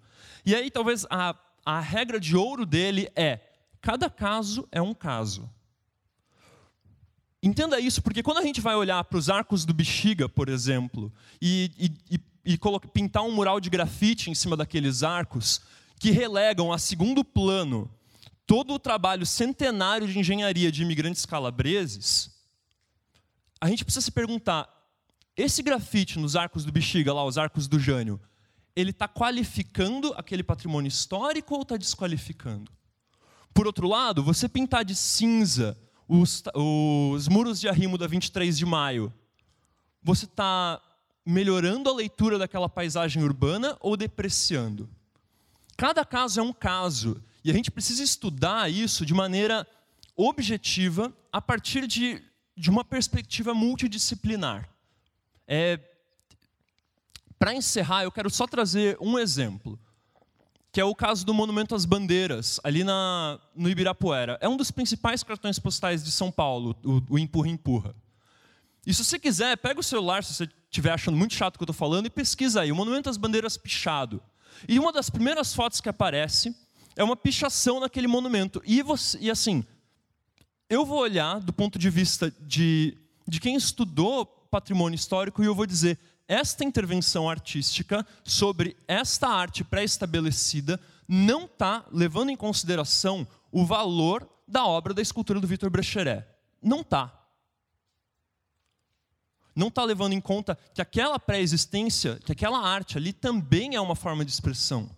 E 0.46 0.56
aí, 0.56 0.72
talvez, 0.72 1.06
a, 1.10 1.36
a 1.66 1.80
regra 1.80 2.20
de 2.20 2.36
ouro 2.36 2.66
dele 2.66 3.12
é: 3.16 3.40
cada 3.82 4.10
caso 4.10 4.68
é 4.72 4.82
um 4.82 4.94
caso. 4.94 5.50
Entenda 7.44 7.80
isso, 7.80 8.02
porque 8.02 8.24
quando 8.24 8.38
a 8.38 8.44
gente 8.44 8.62
vai 8.62 8.76
olhar 8.76 9.04
para 9.04 9.18
os 9.18 9.30
arcos 9.30 9.66
do 9.66 9.74
Bexiga, 9.74 10.30
por 10.30 10.48
exemplo, 10.48 11.12
e, 11.42 11.72
e, 12.10 12.16
e, 12.46 12.54
e 12.54 12.90
pintar 12.94 13.24
um 13.24 13.32
mural 13.32 13.60
de 13.60 13.70
grafite 13.70 14.30
em 14.30 14.36
cima 14.36 14.56
daqueles 14.56 15.02
arcos, 15.02 15.62
que 16.00 16.12
relegam 16.12 16.72
a 16.72 16.78
segundo 16.78 17.24
plano 17.24 17.90
todo 18.46 18.74
o 18.74 18.80
trabalho 18.80 19.26
centenário 19.26 20.08
de 20.08 20.20
engenharia 20.20 20.72
de 20.72 20.84
imigrantes 20.84 21.26
calabreses, 21.26 22.30
a 23.60 23.68
gente 23.68 23.84
precisa 23.84 24.06
se 24.06 24.12
perguntar: 24.12 24.68
esse 25.42 25.64
grafite 25.64 26.20
nos 26.20 26.36
arcos 26.36 26.66
do 26.66 26.72
Bexiga, 26.72 27.14
lá, 27.14 27.24
os 27.26 27.38
arcos 27.38 27.68
do 27.68 27.80
Jânio, 27.80 28.20
ele 28.76 28.92
está 28.92 29.08
qualificando 29.08 30.14
aquele 30.18 30.44
patrimônio 30.44 30.88
histórico 30.88 31.56
ou 31.56 31.64
está 31.64 31.78
desqualificando? 31.78 32.72
Por 33.54 33.68
outro 33.68 33.88
lado, 33.88 34.24
você 34.24 34.48
pintar 34.48 34.86
de 34.86 34.96
cinza 34.96 35.78
os, 36.08 36.44
os 36.54 37.28
muros 37.28 37.60
de 37.60 37.68
arrimo 37.68 37.98
da 37.98 38.08
23 38.08 38.58
de 38.58 38.66
maio, 38.66 39.14
você 40.04 40.26
está 40.26 40.82
melhorando 41.26 41.90
a 41.90 41.94
leitura 41.94 42.38
daquela 42.38 42.68
paisagem 42.68 43.24
urbana 43.24 43.78
ou 43.80 43.96
depreciando? 43.96 44.90
Cada 45.78 46.06
caso 46.06 46.40
é 46.40 46.44
um 46.44 46.54
caso, 46.54 47.22
e 47.44 47.50
a 47.50 47.54
gente 47.54 47.72
precisa 47.72 48.04
estudar 48.04 48.72
isso 48.72 49.06
de 49.06 49.14
maneira 49.14 49.68
objetiva, 50.16 51.14
a 51.32 51.42
partir 51.42 51.88
de, 51.88 52.22
de 52.56 52.70
uma 52.70 52.84
perspectiva 52.84 53.54
multidisciplinar. 53.54 54.70
É, 55.54 55.78
Para 57.38 57.54
encerrar, 57.54 58.04
eu 58.04 58.12
quero 58.12 58.30
só 58.30 58.48
trazer 58.48 58.98
um 59.02 59.20
exemplo 59.20 59.78
que 60.72 60.80
é 60.80 60.86
o 60.86 60.96
caso 60.96 61.26
do 61.26 61.34
Monumento 61.34 61.76
às 61.76 61.84
Bandeiras, 61.84 62.58
ali 62.64 62.86
na, 62.86 63.38
no 63.54 63.70
Ibirapuera. 63.70 64.38
É 64.40 64.48
um 64.48 64.56
dos 64.56 64.72
principais 64.72 65.22
cartões 65.22 65.60
postais 65.60 66.02
de 66.02 66.10
São 66.10 66.32
Paulo, 66.32 66.74
o, 66.86 67.16
o 67.16 67.20
Empurra 67.20 67.50
Empurra. 67.50 67.94
E 68.88 68.94
se 68.94 69.04
você 69.04 69.20
quiser, 69.20 69.58
pega 69.58 69.82
o 69.82 69.84
celular, 69.84 70.24
se 70.24 70.34
você 70.34 70.50
estiver 70.70 70.94
achando 70.94 71.18
muito 71.18 71.34
chato 71.34 71.56
o 71.56 71.58
que 71.58 71.64
eu 71.64 71.66
estou 71.66 71.76
falando, 71.76 72.06
e 72.06 72.10
pesquisa 72.10 72.62
aí, 72.62 72.72
o 72.72 72.76
Monumento 72.76 73.10
às 73.10 73.18
Bandeiras 73.18 73.58
pichado. 73.58 74.24
E 74.70 74.80
uma 74.80 74.94
das 74.94 75.10
primeiras 75.10 75.54
fotos 75.54 75.82
que 75.82 75.90
aparece 75.90 76.56
é 76.96 77.04
uma 77.04 77.18
pichação 77.18 77.82
naquele 77.82 78.08
monumento. 78.08 78.62
E, 78.66 78.82
você, 78.82 79.18
e 79.20 79.30
assim, 79.30 79.66
eu 80.70 80.86
vou 80.86 81.00
olhar 81.00 81.42
do 81.42 81.52
ponto 81.52 81.78
de 81.78 81.90
vista 81.90 82.34
de, 82.40 82.98
de 83.28 83.42
quem 83.42 83.58
estudou 83.58 84.41
patrimônio 84.52 84.96
histórico 84.96 85.42
e 85.42 85.46
eu 85.46 85.56
vou 85.56 85.66
dizer, 85.66 85.98
esta 86.28 86.64
intervenção 86.64 87.30
artística 87.30 88.06
sobre 88.24 88.76
esta 88.88 89.30
arte 89.30 89.64
pré-estabelecida 89.64 90.80
não 91.08 91.46
está 91.46 91.86
levando 91.92 92.30
em 92.30 92.36
consideração 92.36 93.28
o 93.52 93.66
valor 93.66 94.30
da 94.48 94.66
obra 94.66 94.94
da 94.94 95.02
escultura 95.02 95.40
do 95.40 95.48
Victor 95.48 95.70
Brecheret. 95.70 96.26
Não 96.62 96.82
está. 96.82 97.18
Não 99.56 99.68
está 99.68 99.84
levando 99.84 100.14
em 100.14 100.22
conta 100.22 100.58
que 100.74 100.82
aquela 100.82 101.20
pré-existência, 101.20 102.20
que 102.24 102.32
aquela 102.32 102.60
arte 102.60 102.98
ali 102.98 103.12
também 103.12 103.76
é 103.76 103.82
uma 103.82 103.96
forma 103.96 104.24
de 104.24 104.32
expressão. 104.32 104.90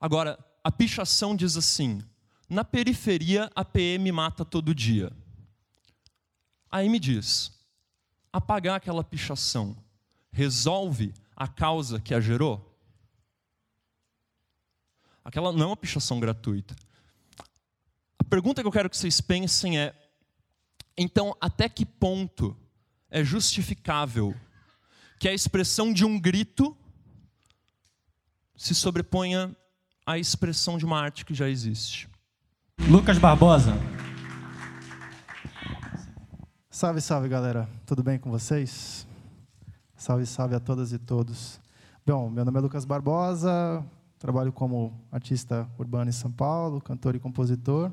Agora, 0.00 0.38
a 0.62 0.70
pichação 0.72 1.36
diz 1.36 1.56
assim: 1.56 2.02
na 2.48 2.64
periferia 2.64 3.50
a 3.54 3.64
PM 3.64 4.10
mata 4.12 4.44
todo 4.44 4.74
dia. 4.74 5.12
Aí 6.70 6.88
me 6.88 6.98
diz, 6.98 7.55
apagar 8.36 8.76
aquela 8.76 9.02
pichação 9.02 9.76
resolve 10.30 11.14
a 11.34 11.48
causa 11.48 11.98
que 11.98 12.14
a 12.14 12.20
gerou? 12.20 12.78
Aquela 15.24 15.52
não 15.52 15.62
é 15.62 15.66
uma 15.66 15.76
pichação 15.76 16.20
gratuita. 16.20 16.76
A 18.18 18.24
pergunta 18.24 18.60
que 18.60 18.68
eu 18.68 18.72
quero 18.72 18.90
que 18.90 18.96
vocês 18.96 19.20
pensem 19.20 19.78
é: 19.78 19.94
então, 20.96 21.34
até 21.40 21.68
que 21.68 21.86
ponto 21.86 22.56
é 23.10 23.24
justificável 23.24 24.34
que 25.18 25.28
a 25.28 25.32
expressão 25.32 25.92
de 25.92 26.04
um 26.04 26.20
grito 26.20 26.76
se 28.54 28.74
sobreponha 28.74 29.56
à 30.04 30.18
expressão 30.18 30.76
de 30.76 30.84
uma 30.84 31.00
arte 31.00 31.24
que 31.24 31.34
já 31.34 31.48
existe? 31.48 32.08
Lucas 32.88 33.18
Barbosa. 33.18 33.95
Salve, 36.76 37.00
salve, 37.00 37.26
galera. 37.26 37.66
Tudo 37.86 38.02
bem 38.02 38.18
com 38.18 38.30
vocês? 38.30 39.08
Salve, 39.96 40.26
salve 40.26 40.54
a 40.54 40.60
todas 40.60 40.92
e 40.92 40.98
todos. 40.98 41.58
Bom, 42.04 42.28
meu 42.28 42.44
nome 42.44 42.58
é 42.58 42.60
Lucas 42.60 42.84
Barbosa, 42.84 43.82
trabalho 44.18 44.52
como 44.52 44.92
artista 45.10 45.66
urbano 45.78 46.10
em 46.10 46.12
São 46.12 46.30
Paulo, 46.30 46.78
cantor 46.82 47.16
e 47.16 47.18
compositor. 47.18 47.90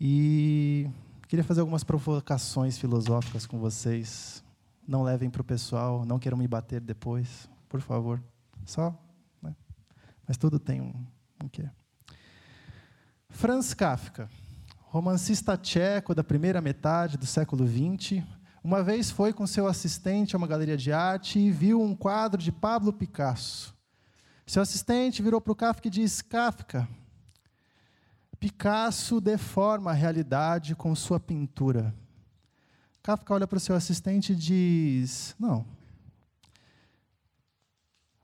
E 0.00 0.90
queria 1.28 1.44
fazer 1.44 1.60
algumas 1.60 1.84
provocações 1.84 2.76
filosóficas 2.76 3.46
com 3.46 3.60
vocês. 3.60 4.42
Não 4.84 5.04
levem 5.04 5.30
para 5.30 5.42
o 5.42 5.44
pessoal, 5.44 6.04
não 6.04 6.18
queiram 6.18 6.36
me 6.36 6.48
bater 6.48 6.80
depois, 6.80 7.48
por 7.68 7.80
favor. 7.80 8.20
Só. 8.64 8.92
Né? 9.40 9.54
Mas 10.26 10.36
tudo 10.36 10.58
tem 10.58 10.80
um, 10.80 10.92
um 11.40 11.48
quê. 11.48 11.70
Franz 13.28 13.74
Kafka, 13.74 14.28
romancista 14.96 15.58
tcheco 15.58 16.14
da 16.14 16.24
primeira 16.24 16.58
metade 16.58 17.18
do 17.18 17.26
século 17.26 17.66
XX, 17.68 18.24
uma 18.64 18.82
vez 18.82 19.10
foi 19.10 19.30
com 19.30 19.46
seu 19.46 19.66
assistente 19.66 20.34
a 20.34 20.38
uma 20.38 20.46
galeria 20.46 20.74
de 20.74 20.90
arte 20.90 21.38
e 21.38 21.50
viu 21.50 21.82
um 21.82 21.94
quadro 21.94 22.40
de 22.40 22.50
Pablo 22.50 22.90
Picasso. 22.94 23.76
Seu 24.46 24.62
assistente 24.62 25.22
virou 25.22 25.38
para 25.38 25.52
o 25.52 25.54
Kafka 25.54 25.88
e 25.88 25.90
disse: 25.90 26.24
Kafka, 26.24 26.88
Picasso 28.40 29.20
deforma 29.20 29.90
a 29.90 29.94
realidade 29.94 30.74
com 30.74 30.94
sua 30.94 31.20
pintura. 31.20 31.94
Kafka 33.02 33.34
olha 33.34 33.46
para 33.46 33.58
o 33.58 33.60
seu 33.60 33.76
assistente 33.76 34.32
e 34.32 34.34
diz: 34.34 35.36
Não. 35.38 35.66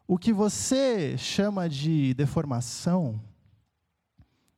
O 0.08 0.16
que 0.16 0.32
você 0.32 1.18
chama 1.18 1.68
de 1.68 2.14
deformação, 2.14 3.20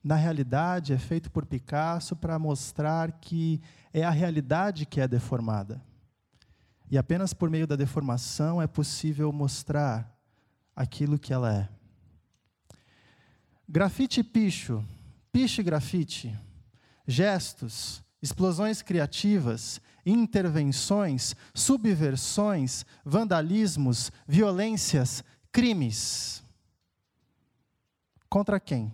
na 0.05 0.17
realidade, 0.17 0.93
é 0.93 0.99
feito 0.99 1.31
por 1.31 1.47
Picasso 1.47 2.15
para 2.15 2.39
mostrar 2.39 3.11
que 3.13 3.59
é 3.91 4.05
a 4.05 4.11
realidade 4.11 4.85
que 4.85 5.01
é 5.01 5.09
deformada. 5.09 5.83
E 6.91 6.99
apenas 6.99 7.33
por 7.33 7.49
meio 7.49 7.67
da 7.67 7.75
deformação 7.75 8.61
é 8.61 8.67
possível 8.67 9.33
mostrar 9.33 10.15
aquilo 10.77 11.19
que 11.19 11.33
ela 11.33 11.51
é. 11.51 11.69
Grafite 13.67 14.21
e 14.21 14.25
picho, 14.25 14.85
picho 15.33 15.63
e 15.63 15.65
grafite, 15.65 16.39
gestos, 17.07 18.05
explosões 18.21 18.83
criativas, 18.83 19.81
intervenções, 20.05 21.35
subversões, 21.55 22.85
vandalismos, 23.03 24.13
violências, 24.29 25.25
crimes. 25.51 26.45
Contra 28.29 28.61
quem? 28.61 28.93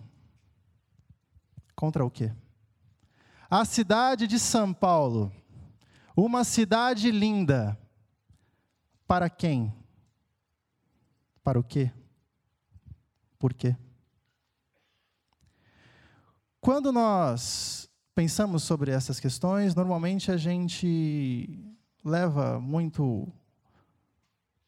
Contra 1.81 2.05
o 2.05 2.11
quê? 2.11 2.31
A 3.49 3.65
cidade 3.65 4.27
de 4.27 4.37
São 4.37 4.71
Paulo, 4.71 5.33
uma 6.15 6.43
cidade 6.43 7.09
linda. 7.09 7.75
Para 9.07 9.27
quem? 9.31 9.73
Para 11.43 11.59
o 11.59 11.63
quê? 11.63 11.91
Por 13.39 13.51
quê? 13.51 13.75
Quando 16.59 16.91
nós 16.91 17.89
pensamos 18.13 18.61
sobre 18.61 18.91
essas 18.91 19.19
questões, 19.19 19.73
normalmente 19.73 20.31
a 20.31 20.37
gente 20.37 21.75
leva 22.05 22.59
muito 22.59 23.27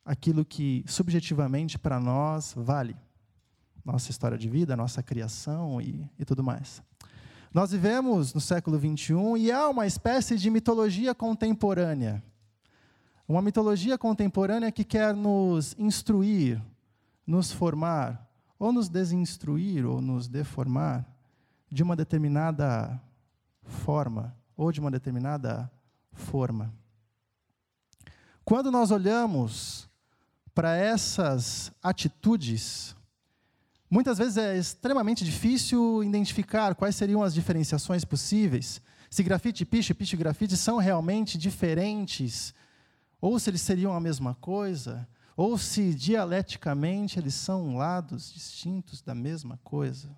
aquilo 0.04 0.44
que 0.44 0.84
subjetivamente 0.88 1.78
para 1.78 2.00
nós 2.00 2.56
vale. 2.58 2.98
Nossa 3.86 4.10
história 4.10 4.36
de 4.36 4.50
vida, 4.50 4.76
nossa 4.76 5.04
criação 5.04 5.80
e, 5.80 6.10
e 6.18 6.26
tudo 6.26 6.44
mais. 6.44 6.82
Nós 7.54 7.72
vivemos 7.72 8.34
no 8.34 8.42
século 8.42 8.80
21 8.80 9.38
e 9.38 9.52
há 9.52 9.70
uma 9.70 9.86
espécie 9.86 10.36
de 10.38 10.50
mitologia 10.50 11.14
contemporânea. 11.14 12.24
Uma 13.28 13.44
mitologia 13.44 13.96
contemporânea 13.96 14.72
que 14.72 14.84
quer 14.84 15.14
nos 15.14 15.76
instruir, 15.78 16.60
nos 17.28 17.52
formar, 17.52 18.28
ou 18.58 18.74
nos 18.74 18.90
desinstruir, 18.90 19.86
ou 19.86 20.02
nos 20.02 20.28
deformar 20.28 21.06
de 21.72 21.84
uma 21.84 21.96
determinada 21.96 23.00
forma, 23.62 24.36
ou 24.58 24.72
de 24.72 24.80
uma 24.80 24.90
determinada 24.90 25.72
forma. 26.12 26.74
Quando 28.44 28.72
nós 28.72 28.90
olhamos 28.90 29.88
para 30.56 30.76
essas 30.76 31.72
atitudes, 31.84 32.96
Muitas 33.94 34.18
vezes 34.18 34.38
é 34.38 34.58
extremamente 34.58 35.24
difícil 35.24 36.04
identificar 36.04 36.74
quais 36.74 36.96
seriam 36.96 37.22
as 37.22 37.32
diferenciações 37.32 38.04
possíveis. 38.04 38.82
Se 39.08 39.22
grafite, 39.22 39.64
piche, 39.64 39.94
piche 39.94 40.16
e 40.16 40.18
grafite 40.18 40.58
são 40.58 40.78
realmente 40.78 41.38
diferentes 41.38 42.56
ou 43.22 43.38
se 43.38 43.52
eles 43.52 43.62
seriam 43.62 43.94
a 43.94 44.00
mesma 44.00 44.34
coisa, 44.34 45.08
ou 45.38 45.60
se 45.60 45.94
dialeticamente 45.94 47.20
eles 47.20 47.36
são 47.36 47.78
lados 47.78 48.34
distintos 48.34 49.04
da 49.04 49.14
mesma 49.14 49.60
coisa. 49.64 50.10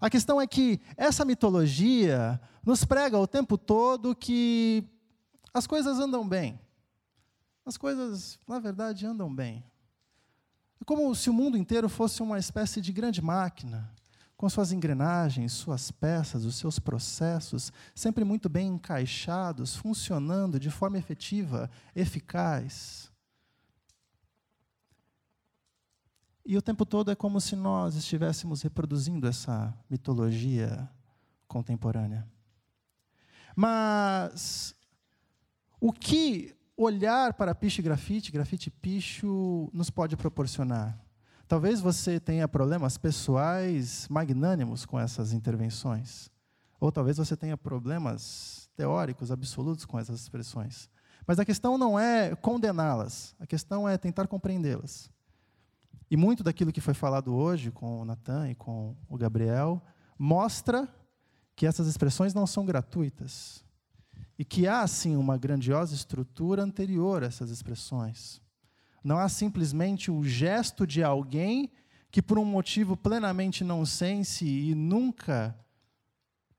A 0.00 0.10
questão 0.10 0.40
é 0.40 0.46
que 0.46 0.80
essa 0.96 1.24
mitologia 1.24 2.40
nos 2.66 2.84
prega 2.84 3.16
o 3.16 3.28
tempo 3.28 3.56
todo 3.56 4.12
que 4.12 4.82
as 5.54 5.68
coisas 5.68 6.00
andam 6.00 6.28
bem. 6.28 6.58
As 7.64 7.76
coisas, 7.76 8.40
na 8.48 8.58
verdade, 8.58 9.06
andam 9.06 9.32
bem. 9.32 9.64
É 10.80 10.84
como 10.84 11.14
se 11.14 11.28
o 11.28 11.32
mundo 11.32 11.58
inteiro 11.58 11.88
fosse 11.88 12.22
uma 12.22 12.38
espécie 12.38 12.80
de 12.80 12.92
grande 12.92 13.20
máquina, 13.20 13.92
com 14.36 14.48
suas 14.48 14.72
engrenagens, 14.72 15.52
suas 15.52 15.90
peças, 15.90 16.46
os 16.46 16.56
seus 16.56 16.78
processos, 16.78 17.70
sempre 17.94 18.24
muito 18.24 18.48
bem 18.48 18.68
encaixados, 18.68 19.76
funcionando 19.76 20.58
de 20.58 20.70
forma 20.70 20.96
efetiva, 20.96 21.70
eficaz. 21.94 23.12
E 26.46 26.56
o 26.56 26.62
tempo 26.62 26.86
todo 26.86 27.10
é 27.10 27.14
como 27.14 27.38
se 27.40 27.54
nós 27.54 27.94
estivéssemos 27.94 28.62
reproduzindo 28.62 29.26
essa 29.28 29.76
mitologia 29.90 30.88
contemporânea. 31.46 32.26
Mas 33.54 34.74
o 35.78 35.92
que 35.92 36.56
olhar 36.82 37.34
para 37.34 37.54
picho 37.54 37.80
e 37.80 37.84
grafite, 37.84 38.32
grafite 38.32 38.68
e 38.68 38.70
picho, 38.70 39.68
nos 39.72 39.90
pode 39.90 40.16
proporcionar? 40.16 40.98
Talvez 41.46 41.80
você 41.80 42.18
tenha 42.18 42.48
problemas 42.48 42.96
pessoais 42.96 44.06
magnânimos 44.08 44.86
com 44.86 44.98
essas 44.98 45.32
intervenções. 45.32 46.30
Ou 46.80 46.90
talvez 46.90 47.18
você 47.18 47.36
tenha 47.36 47.56
problemas 47.56 48.70
teóricos 48.76 49.30
absolutos 49.30 49.84
com 49.84 49.98
essas 49.98 50.20
expressões. 50.20 50.88
Mas 51.26 51.38
a 51.38 51.44
questão 51.44 51.76
não 51.76 51.98
é 51.98 52.34
condená-las, 52.36 53.34
a 53.38 53.46
questão 53.46 53.86
é 53.86 53.98
tentar 53.98 54.26
compreendê-las. 54.26 55.10
E 56.10 56.16
muito 56.16 56.42
daquilo 56.42 56.72
que 56.72 56.80
foi 56.80 56.94
falado 56.94 57.34
hoje 57.34 57.70
com 57.70 58.00
o 58.00 58.04
Natan 58.06 58.48
e 58.48 58.54
com 58.54 58.96
o 59.08 59.18
Gabriel 59.18 59.82
mostra 60.18 60.88
que 61.54 61.66
essas 61.66 61.86
expressões 61.86 62.32
não 62.32 62.46
são 62.46 62.64
gratuitas. 62.64 63.62
E 64.40 64.44
que 64.46 64.66
há, 64.66 64.86
sim, 64.86 65.16
uma 65.16 65.36
grandiosa 65.36 65.94
estrutura 65.94 66.62
anterior 66.62 67.22
a 67.22 67.26
essas 67.26 67.50
expressões. 67.50 68.40
Não 69.04 69.18
há 69.18 69.28
simplesmente 69.28 70.10
o 70.10 70.24
gesto 70.24 70.86
de 70.86 71.02
alguém 71.02 71.70
que, 72.10 72.22
por 72.22 72.38
um 72.38 72.44
motivo 72.46 72.96
plenamente 72.96 73.62
nonsense 73.62 74.46
e 74.46 74.74
nunca 74.74 75.54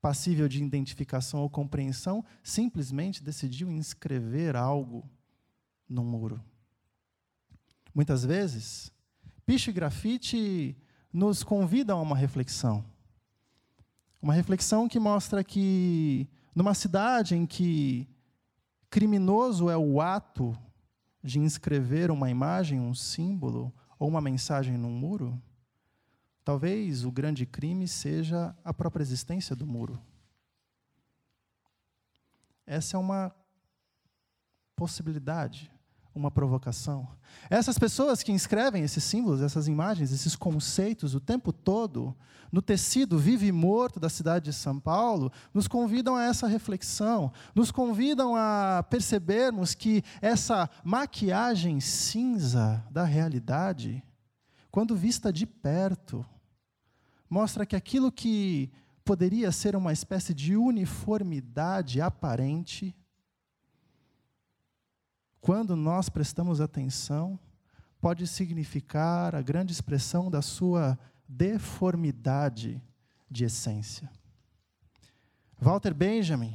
passível 0.00 0.46
de 0.46 0.62
identificação 0.62 1.40
ou 1.40 1.50
compreensão, 1.50 2.24
simplesmente 2.40 3.20
decidiu 3.20 3.68
inscrever 3.68 4.54
algo 4.54 5.10
no 5.88 6.04
muro. 6.04 6.40
Muitas 7.92 8.24
vezes, 8.24 8.92
picho 9.44 9.70
e 9.70 9.72
grafite 9.72 10.76
nos 11.12 11.42
convidam 11.42 11.98
a 11.98 12.02
uma 12.02 12.16
reflexão. 12.16 12.84
Uma 14.22 14.34
reflexão 14.34 14.88
que 14.88 15.00
mostra 15.00 15.42
que, 15.42 16.28
numa 16.54 16.74
cidade 16.74 17.34
em 17.34 17.46
que 17.46 18.08
criminoso 18.90 19.70
é 19.70 19.76
o 19.76 20.00
ato 20.00 20.56
de 21.22 21.38
inscrever 21.38 22.10
uma 22.10 22.28
imagem, 22.28 22.78
um 22.78 22.94
símbolo 22.94 23.72
ou 23.98 24.06
uma 24.06 24.20
mensagem 24.20 24.76
num 24.76 24.90
muro, 24.90 25.40
talvez 26.44 27.04
o 27.04 27.10
grande 27.10 27.46
crime 27.46 27.88
seja 27.88 28.54
a 28.62 28.74
própria 28.74 29.02
existência 29.02 29.56
do 29.56 29.66
muro. 29.66 29.98
Essa 32.66 32.96
é 32.96 33.00
uma 33.00 33.34
possibilidade, 34.76 35.71
uma 36.14 36.30
provocação. 36.30 37.08
Essas 37.48 37.78
pessoas 37.78 38.22
que 38.22 38.32
inscrevem 38.32 38.82
esses 38.82 39.02
símbolos, 39.04 39.40
essas 39.40 39.66
imagens, 39.66 40.12
esses 40.12 40.36
conceitos 40.36 41.14
o 41.14 41.20
tempo 41.20 41.52
todo 41.52 42.14
no 42.52 42.60
tecido 42.60 43.18
vivo 43.18 43.44
e 43.46 43.50
morto 43.50 43.98
da 43.98 44.10
cidade 44.10 44.44
de 44.44 44.52
São 44.52 44.78
Paulo, 44.78 45.32
nos 45.54 45.66
convidam 45.66 46.14
a 46.14 46.24
essa 46.24 46.46
reflexão, 46.46 47.32
nos 47.54 47.70
convidam 47.70 48.36
a 48.36 48.84
percebermos 48.90 49.74
que 49.74 50.04
essa 50.20 50.68
maquiagem 50.84 51.80
cinza 51.80 52.84
da 52.90 53.04
realidade, 53.04 54.04
quando 54.70 54.94
vista 54.94 55.32
de 55.32 55.46
perto, 55.46 56.26
mostra 57.28 57.64
que 57.64 57.74
aquilo 57.74 58.12
que 58.12 58.70
poderia 59.02 59.50
ser 59.50 59.74
uma 59.74 59.92
espécie 59.92 60.34
de 60.34 60.54
uniformidade 60.54 62.02
aparente, 62.02 62.94
quando 65.42 65.74
nós 65.74 66.08
prestamos 66.08 66.60
atenção, 66.60 67.36
pode 68.00 68.28
significar 68.28 69.34
a 69.34 69.42
grande 69.42 69.72
expressão 69.72 70.30
da 70.30 70.40
sua 70.40 70.96
deformidade 71.28 72.80
de 73.28 73.44
essência. 73.44 74.08
Walter 75.60 75.92
Benjamin, 75.92 76.54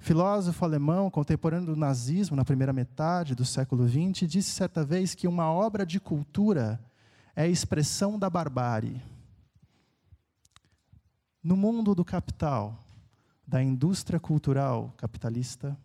filósofo 0.00 0.64
alemão 0.64 1.08
contemporâneo 1.08 1.66
do 1.66 1.76
nazismo 1.76 2.34
na 2.36 2.44
primeira 2.44 2.72
metade 2.72 3.36
do 3.36 3.44
século 3.44 3.88
XX, 3.88 4.28
disse 4.28 4.50
certa 4.50 4.84
vez 4.84 5.14
que 5.14 5.28
uma 5.28 5.52
obra 5.52 5.86
de 5.86 6.00
cultura 6.00 6.84
é 7.36 7.42
a 7.42 7.48
expressão 7.48 8.18
da 8.18 8.28
barbárie. 8.28 9.00
No 11.40 11.56
mundo 11.56 11.94
do 11.94 12.04
capital, 12.04 12.84
da 13.46 13.62
indústria 13.62 14.18
cultural 14.18 14.92
capitalista, 14.96 15.78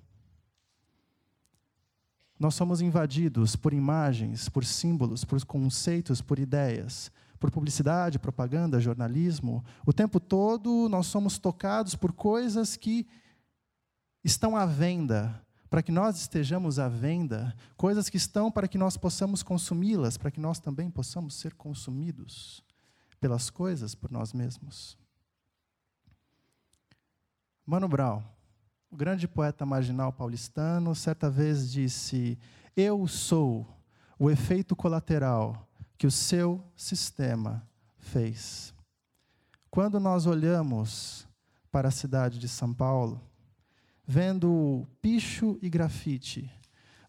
nós 2.43 2.53
somos 2.55 2.81
invadidos 2.81 3.55
por 3.55 3.73
imagens, 3.73 4.49
por 4.49 4.63
símbolos, 4.63 5.25
por 5.25 5.43
conceitos, 5.45 6.21
por 6.21 6.37
ideias 6.37 7.11
por 7.43 7.51
publicidade, 7.51 8.19
propaganda, 8.19 8.79
jornalismo. 8.79 9.65
O 9.85 9.91
tempo 9.91 10.17
todo 10.17 10.87
nós 10.87 11.07
somos 11.07 11.37
tocados 11.37 11.93
por 11.93 12.13
coisas 12.13 12.77
que 12.77 13.05
estão 14.23 14.55
à 14.55 14.65
venda, 14.65 15.45
para 15.69 15.83
que 15.83 15.91
nós 15.91 16.17
estejamos 16.21 16.79
à 16.79 16.87
venda, 16.87 17.53
coisas 17.75 18.07
que 18.07 18.15
estão 18.15 18.49
para 18.49 18.65
que 18.65 18.77
nós 18.77 18.95
possamos 18.95 19.43
consumi-las, 19.43 20.15
para 20.15 20.31
que 20.31 20.39
nós 20.39 20.57
também 20.57 20.89
possamos 20.89 21.35
ser 21.35 21.53
consumidos 21.55 22.63
pelas 23.19 23.49
coisas 23.49 23.93
por 23.93 24.09
nós 24.09 24.31
mesmos. 24.31 24.97
Mano 27.65 27.89
Brown, 27.89 28.23
o 28.93 28.95
grande 28.95 29.27
poeta 29.27 29.65
marginal 29.65 30.13
paulistano, 30.13 30.93
certa 30.93 31.27
vez 31.27 31.71
disse: 31.71 32.37
Eu 32.77 33.07
sou 33.07 33.67
o 34.19 34.29
efeito 34.29 34.75
colateral 34.75 35.67
que 35.97 36.05
o 36.05 36.11
seu 36.11 36.63
sistema 36.75 37.67
fez. 37.97 38.71
Quando 39.71 39.99
nós 39.99 40.27
olhamos 40.27 41.27
para 41.71 41.87
a 41.87 41.91
cidade 41.91 42.37
de 42.37 42.47
São 42.47 42.71
Paulo, 42.71 43.19
vendo 44.05 44.87
picho 45.01 45.57
e 45.59 45.71
grafite, 45.71 46.51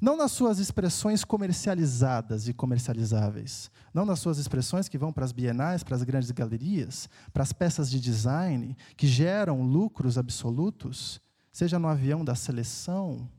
não 0.01 0.16
nas 0.16 0.33
suas 0.33 0.59
expressões 0.59 1.23
comercializadas 1.23 2.49
e 2.49 2.55
comercializáveis, 2.55 3.70
não 3.92 4.07
nas 4.07 4.20
suas 4.20 4.38
expressões 4.38 4.88
que 4.88 4.97
vão 4.97 5.12
para 5.12 5.27
as 5.27 5.33
bienais, 5.33 5.83
para 5.83 5.97
as 5.97 6.03
grandes 6.03 6.31
galerias, 6.31 7.11
para 7.31 7.42
as 7.42 7.53
peças 7.53 7.90
de 7.90 8.01
design 8.01 8.75
que 8.97 9.07
geram 9.07 9.61
lucros 9.61 10.16
absolutos, 10.16 11.20
seja 11.55 11.79
no 11.79 11.87
avião 11.87 12.25
da 12.25 12.35
seleção 12.35 13.31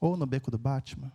ou 0.00 0.16
no 0.16 0.24
beco 0.24 0.50
do 0.50 0.56
Batman. 0.56 1.12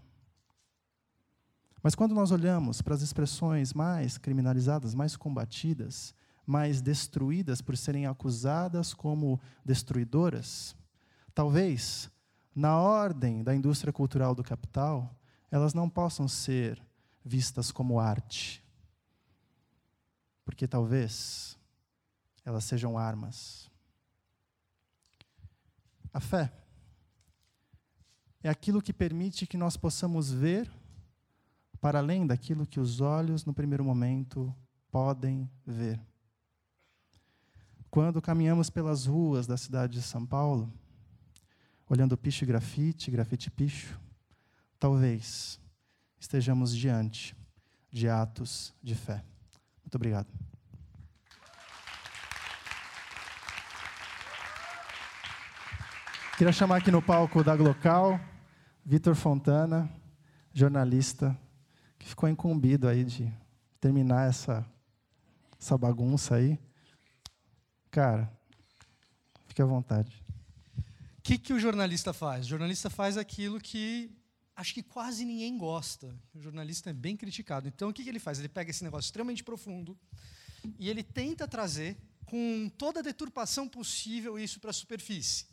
Mas 1.82 1.96
quando 1.96 2.14
nós 2.14 2.30
olhamos 2.30 2.84
para 2.84 2.94
as 2.94 3.02
expressões 3.02 3.74
mais 3.74 4.20
criminalizadas, 4.20 4.94
mais 4.94 5.18
combatidas, 5.18 6.14
mais 6.46 6.82
destruídas 6.82 7.64
por 7.64 7.76
serem 7.76 8.06
acusadas 8.06 8.94
como 8.94 9.42
destruidoras, 9.66 10.76
talvez, 11.34 12.12
na 12.56 12.78
ordem 12.80 13.44
da 13.44 13.56
indústria 13.56 13.92
cultural 13.92 14.36
do 14.36 14.44
capital, 14.44 15.16
elas 15.50 15.74
não 15.74 15.90
possam 15.90 16.28
ser 16.28 16.80
vistas 17.24 17.72
como 17.72 18.00
arte. 18.00 18.64
Porque 20.46 20.68
talvez 20.68 21.58
elas 22.46 22.66
sejam 22.66 23.00
armas. 23.00 23.68
A 26.16 26.20
fé 26.22 26.50
é 28.42 28.48
aquilo 28.48 28.82
que 28.82 28.94
permite 28.94 29.46
que 29.46 29.58
nós 29.58 29.76
possamos 29.76 30.32
ver 30.32 30.72
para 31.82 32.00
além 32.00 32.26
daquilo 32.26 32.66
que 32.66 32.80
os 32.80 33.02
olhos, 33.02 33.44
no 33.44 33.54
primeiro 33.54 33.84
momento, 33.84 34.56
podem 34.90 35.52
ver. 35.66 36.00
Quando 37.92 38.22
caminhamos 38.22 38.70
pelas 38.70 39.06
ruas 39.06 39.46
da 39.46 39.58
cidade 39.58 39.96
de 39.96 40.02
São 40.02 40.26
Paulo, 40.26 40.72
olhando 41.90 42.18
picho 42.18 42.46
e 42.46 42.48
grafite, 42.48 43.12
grafite 43.12 43.52
picho, 43.52 44.00
talvez 44.80 45.60
estejamos 46.18 46.74
diante 46.74 47.36
de 47.92 48.08
atos 48.08 48.74
de 48.82 48.96
fé. 48.96 49.22
Muito 49.84 49.96
obrigado. 49.96 50.30
Queria 56.38 56.52
chamar 56.52 56.80
aqui 56.80 56.92
no 56.92 57.02
palco 57.02 57.42
da 57.42 57.56
Glocal 57.56 58.20
Vitor 58.86 59.16
Fontana, 59.16 59.90
jornalista, 60.54 61.40
que 61.98 62.06
ficou 62.10 62.28
incumbido 62.28 62.90
aí 62.90 63.06
de 63.06 63.34
terminar 63.80 64.28
essa, 64.28 64.70
essa 65.58 65.78
bagunça 65.78 66.36
aí. 66.36 66.60
Cara, 67.90 68.30
fique 69.48 69.62
à 69.62 69.66
vontade. 69.66 70.22
O 70.78 71.22
que, 71.24 71.38
que 71.38 71.54
o 71.54 71.60
jornalista 71.60 72.12
faz? 72.12 72.48
O 72.48 72.50
jornalista 72.50 72.90
faz 72.90 73.16
aquilo 73.16 73.58
que 73.58 74.12
acho 74.58 74.74
que 74.74 74.84
quase 74.84 75.24
ninguém 75.24 75.58
gosta. 75.58 76.14
O 76.34 76.42
jornalista 76.42 76.90
é 76.90 76.94
bem 76.94 77.16
criticado. 77.16 77.70
Então, 77.70 77.88
o 77.88 77.94
que, 77.94 78.04
que 78.04 78.10
ele 78.10 78.20
faz? 78.20 78.40
Ele 78.40 78.50
pega 78.50 78.72
esse 78.72 78.84
negócio 78.84 79.08
extremamente 79.08 79.42
profundo 79.42 79.98
e 80.78 80.90
ele 80.90 81.02
tenta 81.02 81.48
trazer, 81.48 81.96
com 82.26 82.70
toda 82.78 83.00
a 83.00 83.04
deturpação 83.04 83.70
possível, 83.70 84.38
isso 84.38 84.60
para 84.60 84.72
a 84.72 84.74
superfície. 84.74 85.46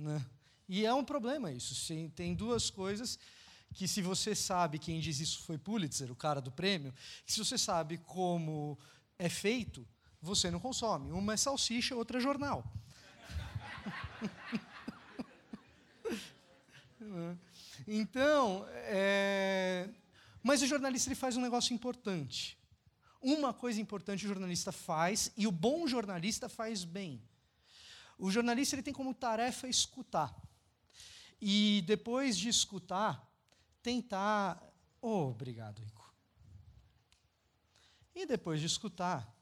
Né? 0.00 0.24
E 0.68 0.86
é 0.86 0.94
um 0.94 1.04
problema 1.04 1.52
isso. 1.52 1.74
Tem 2.14 2.34
duas 2.34 2.70
coisas 2.70 3.18
que, 3.74 3.86
se 3.86 4.00
você 4.00 4.34
sabe, 4.34 4.78
quem 4.78 4.98
diz 4.98 5.20
isso 5.20 5.42
foi 5.42 5.58
Pulitzer, 5.58 6.10
o 6.10 6.16
cara 6.16 6.40
do 6.40 6.50
prêmio, 6.50 6.94
que 7.24 7.32
se 7.32 7.38
você 7.38 7.58
sabe 7.58 7.98
como 7.98 8.78
é 9.18 9.28
feito, 9.28 9.86
você 10.20 10.50
não 10.50 10.58
consome. 10.58 11.12
Uma 11.12 11.34
é 11.34 11.36
salsicha, 11.36 11.94
outra 11.94 12.18
é 12.18 12.20
jornal. 12.20 12.64
então, 17.86 18.66
é... 18.68 19.88
mas 20.42 20.62
o 20.62 20.66
jornalista 20.66 21.08
ele 21.08 21.14
faz 21.14 21.36
um 21.36 21.42
negócio 21.42 21.74
importante. 21.74 22.58
Uma 23.20 23.52
coisa 23.52 23.78
importante 23.80 24.24
o 24.24 24.28
jornalista 24.28 24.72
faz, 24.72 25.30
e 25.36 25.46
o 25.46 25.52
bom 25.52 25.86
jornalista 25.86 26.48
faz 26.48 26.84
bem. 26.84 27.22
O 28.20 28.30
jornalista 28.30 28.76
ele 28.76 28.82
tem 28.82 28.92
como 28.92 29.14
tarefa 29.14 29.66
escutar. 29.66 30.34
E 31.40 31.82
depois 31.86 32.36
de 32.36 32.50
escutar, 32.50 33.26
tentar. 33.82 34.62
Oh, 35.00 35.28
obrigado, 35.28 35.82
Ico. 35.82 36.14
E 38.14 38.26
depois 38.26 38.60
de 38.60 38.66
escutar, 38.66 39.34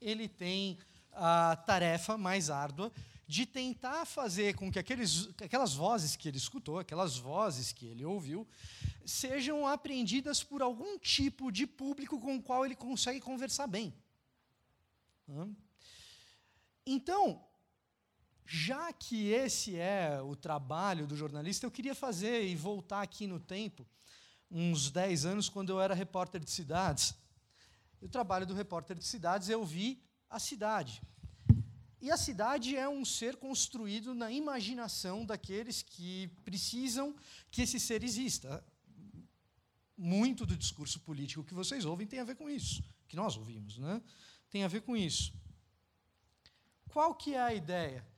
ele 0.00 0.28
tem 0.28 0.78
a 1.10 1.56
tarefa 1.56 2.16
mais 2.16 2.50
árdua 2.50 2.92
de 3.26 3.46
tentar 3.46 4.04
fazer 4.04 4.54
com 4.54 4.70
que 4.70 4.78
aqueles, 4.78 5.28
aquelas 5.42 5.74
vozes 5.74 6.14
que 6.14 6.28
ele 6.28 6.36
escutou, 6.36 6.78
aquelas 6.78 7.16
vozes 7.16 7.72
que 7.72 7.86
ele 7.86 8.04
ouviu, 8.04 8.46
sejam 9.04 9.66
apreendidas 9.66 10.44
por 10.44 10.62
algum 10.62 10.98
tipo 10.98 11.50
de 11.50 11.66
público 11.66 12.20
com 12.20 12.36
o 12.36 12.42
qual 12.42 12.64
ele 12.64 12.76
consegue 12.76 13.20
conversar 13.20 13.66
bem. 13.66 13.92
Então, 16.86 17.42
já 18.54 18.92
que 18.92 19.28
esse 19.30 19.78
é 19.78 20.20
o 20.20 20.36
trabalho 20.36 21.06
do 21.06 21.16
jornalista, 21.16 21.64
eu 21.64 21.70
queria 21.70 21.94
fazer 21.94 22.46
e 22.46 22.54
voltar 22.54 23.00
aqui 23.00 23.26
no 23.26 23.40
tempo, 23.40 23.88
uns 24.50 24.90
10 24.90 25.24
anos, 25.24 25.48
quando 25.48 25.70
eu 25.70 25.80
era 25.80 25.94
repórter 25.94 26.38
de 26.38 26.50
cidades. 26.50 27.14
O 27.98 28.06
trabalho 28.10 28.44
do 28.44 28.52
repórter 28.52 28.98
de 28.98 29.06
cidades, 29.06 29.48
eu 29.48 29.64
vi 29.64 30.04
a 30.28 30.38
cidade. 30.38 31.00
E 31.98 32.10
a 32.10 32.16
cidade 32.18 32.76
é 32.76 32.86
um 32.86 33.06
ser 33.06 33.36
construído 33.36 34.14
na 34.14 34.30
imaginação 34.30 35.24
daqueles 35.24 35.80
que 35.80 36.28
precisam 36.44 37.16
que 37.50 37.62
esse 37.62 37.80
ser 37.80 38.04
exista. 38.04 38.62
Muito 39.96 40.44
do 40.44 40.58
discurso 40.58 41.00
político 41.00 41.42
que 41.42 41.54
vocês 41.54 41.86
ouvem 41.86 42.06
tem 42.06 42.20
a 42.20 42.24
ver 42.24 42.34
com 42.34 42.50
isso, 42.50 42.84
que 43.08 43.16
nós 43.16 43.34
ouvimos, 43.34 43.78
né? 43.78 44.02
Tem 44.50 44.62
a 44.62 44.68
ver 44.68 44.82
com 44.82 44.94
isso. 44.94 45.32
Qual 46.90 47.14
que 47.14 47.34
é 47.34 47.40
a 47.40 47.54
ideia? 47.54 48.11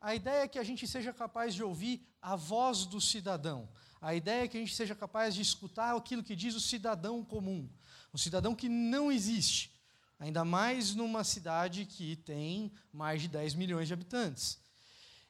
A 0.00 0.14
ideia 0.14 0.44
é 0.44 0.48
que 0.48 0.58
a 0.58 0.64
gente 0.64 0.86
seja 0.86 1.12
capaz 1.12 1.54
de 1.54 1.62
ouvir 1.62 2.06
a 2.22 2.36
voz 2.36 2.84
do 2.84 3.00
cidadão. 3.00 3.68
A 4.00 4.14
ideia 4.14 4.44
é 4.44 4.48
que 4.48 4.56
a 4.56 4.60
gente 4.60 4.74
seja 4.74 4.94
capaz 4.94 5.34
de 5.34 5.42
escutar 5.42 5.96
aquilo 5.96 6.22
que 6.22 6.36
diz 6.36 6.54
o 6.54 6.60
cidadão 6.60 7.24
comum. 7.24 7.68
O 8.12 8.18
cidadão 8.18 8.54
que 8.54 8.68
não 8.68 9.10
existe. 9.10 9.72
Ainda 10.20 10.44
mais 10.44 10.94
numa 10.94 11.24
cidade 11.24 11.84
que 11.84 12.16
tem 12.16 12.72
mais 12.92 13.22
de 13.22 13.28
10 13.28 13.54
milhões 13.54 13.88
de 13.88 13.94
habitantes. 13.94 14.58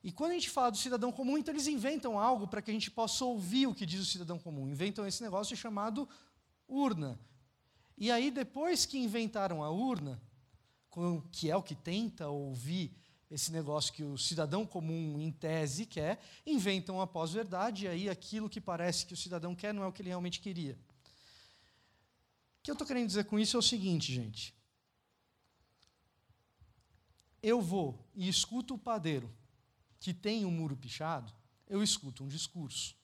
E 0.03 0.13
quando 0.13 0.33
a 0.33 0.35
gente 0.35 0.51
fala 0.51 0.71
do 0.71 0.77
cidadão 0.77 1.11
comum, 1.11 1.37
então 1.37 1.53
eles 1.53 1.67
inventam 1.67 2.19
algo 2.19 2.47
para 2.47 2.63
que 2.63 2.71
a 2.71 2.75
gente 2.75 2.91
possa 2.91 3.25
ouvir 3.25 3.67
o 3.67 3.75
que 3.75 3.85
diz 3.85 4.01
o 4.01 4.07
cidadão 4.07 4.39
comum. 4.39 4.69
Inventam 4.69 5.07
esse 5.07 5.23
negócio 5.23 5.57
chamado 5.57 6.09
urna. 6.69 7.19
E 7.97 8.11
aí, 8.11 8.31
depois 8.31 8.87
que 8.87 8.99
inventaram 8.99 9.63
a 9.63 9.71
urna, 9.71 10.21
que 11.33 11.51
é 11.51 11.57
o 11.57 11.63
que 11.63 11.75
tenta 11.75 12.29
ouvir 12.29 12.97
esse 13.31 13.53
negócio 13.53 13.93
que 13.93 14.03
o 14.03 14.17
cidadão 14.17 14.67
comum, 14.67 15.21
em 15.21 15.31
tese, 15.31 15.85
quer, 15.85 16.21
inventam 16.47 17.01
a 17.01 17.07
pós-verdade, 17.07 17.85
e 17.85 17.89
aí 17.89 18.09
aquilo 18.09 18.49
que 18.49 18.61
parece 18.61 19.05
que 19.05 19.13
o 19.13 19.17
cidadão 19.17 19.55
quer 19.55 19.75
não 19.75 19.83
é 19.83 19.87
o 19.87 19.93
que 19.93 20.01
ele 20.03 20.09
realmente 20.09 20.41
queria. 20.41 20.79
O 22.59 22.63
que 22.63 22.71
eu 22.71 22.75
estou 22.75 22.87
querendo 22.87 23.07
dizer 23.07 23.25
com 23.25 23.39
isso 23.39 23.57
é 23.57 23.61
o 23.61 23.63
seguinte, 23.63 24.13
gente. 24.13 24.55
Eu 27.43 27.61
vou 27.61 28.07
e 28.15 28.29
escuto 28.29 28.75
o 28.75 28.79
padeiro 28.79 29.33
que 30.01 30.15
tem 30.15 30.45
um 30.45 30.51
muro 30.51 30.77
pichado, 30.77 31.33
eu 31.67 31.83
escuto 31.83 32.25
um 32.25 32.29
discurso. 32.29 32.97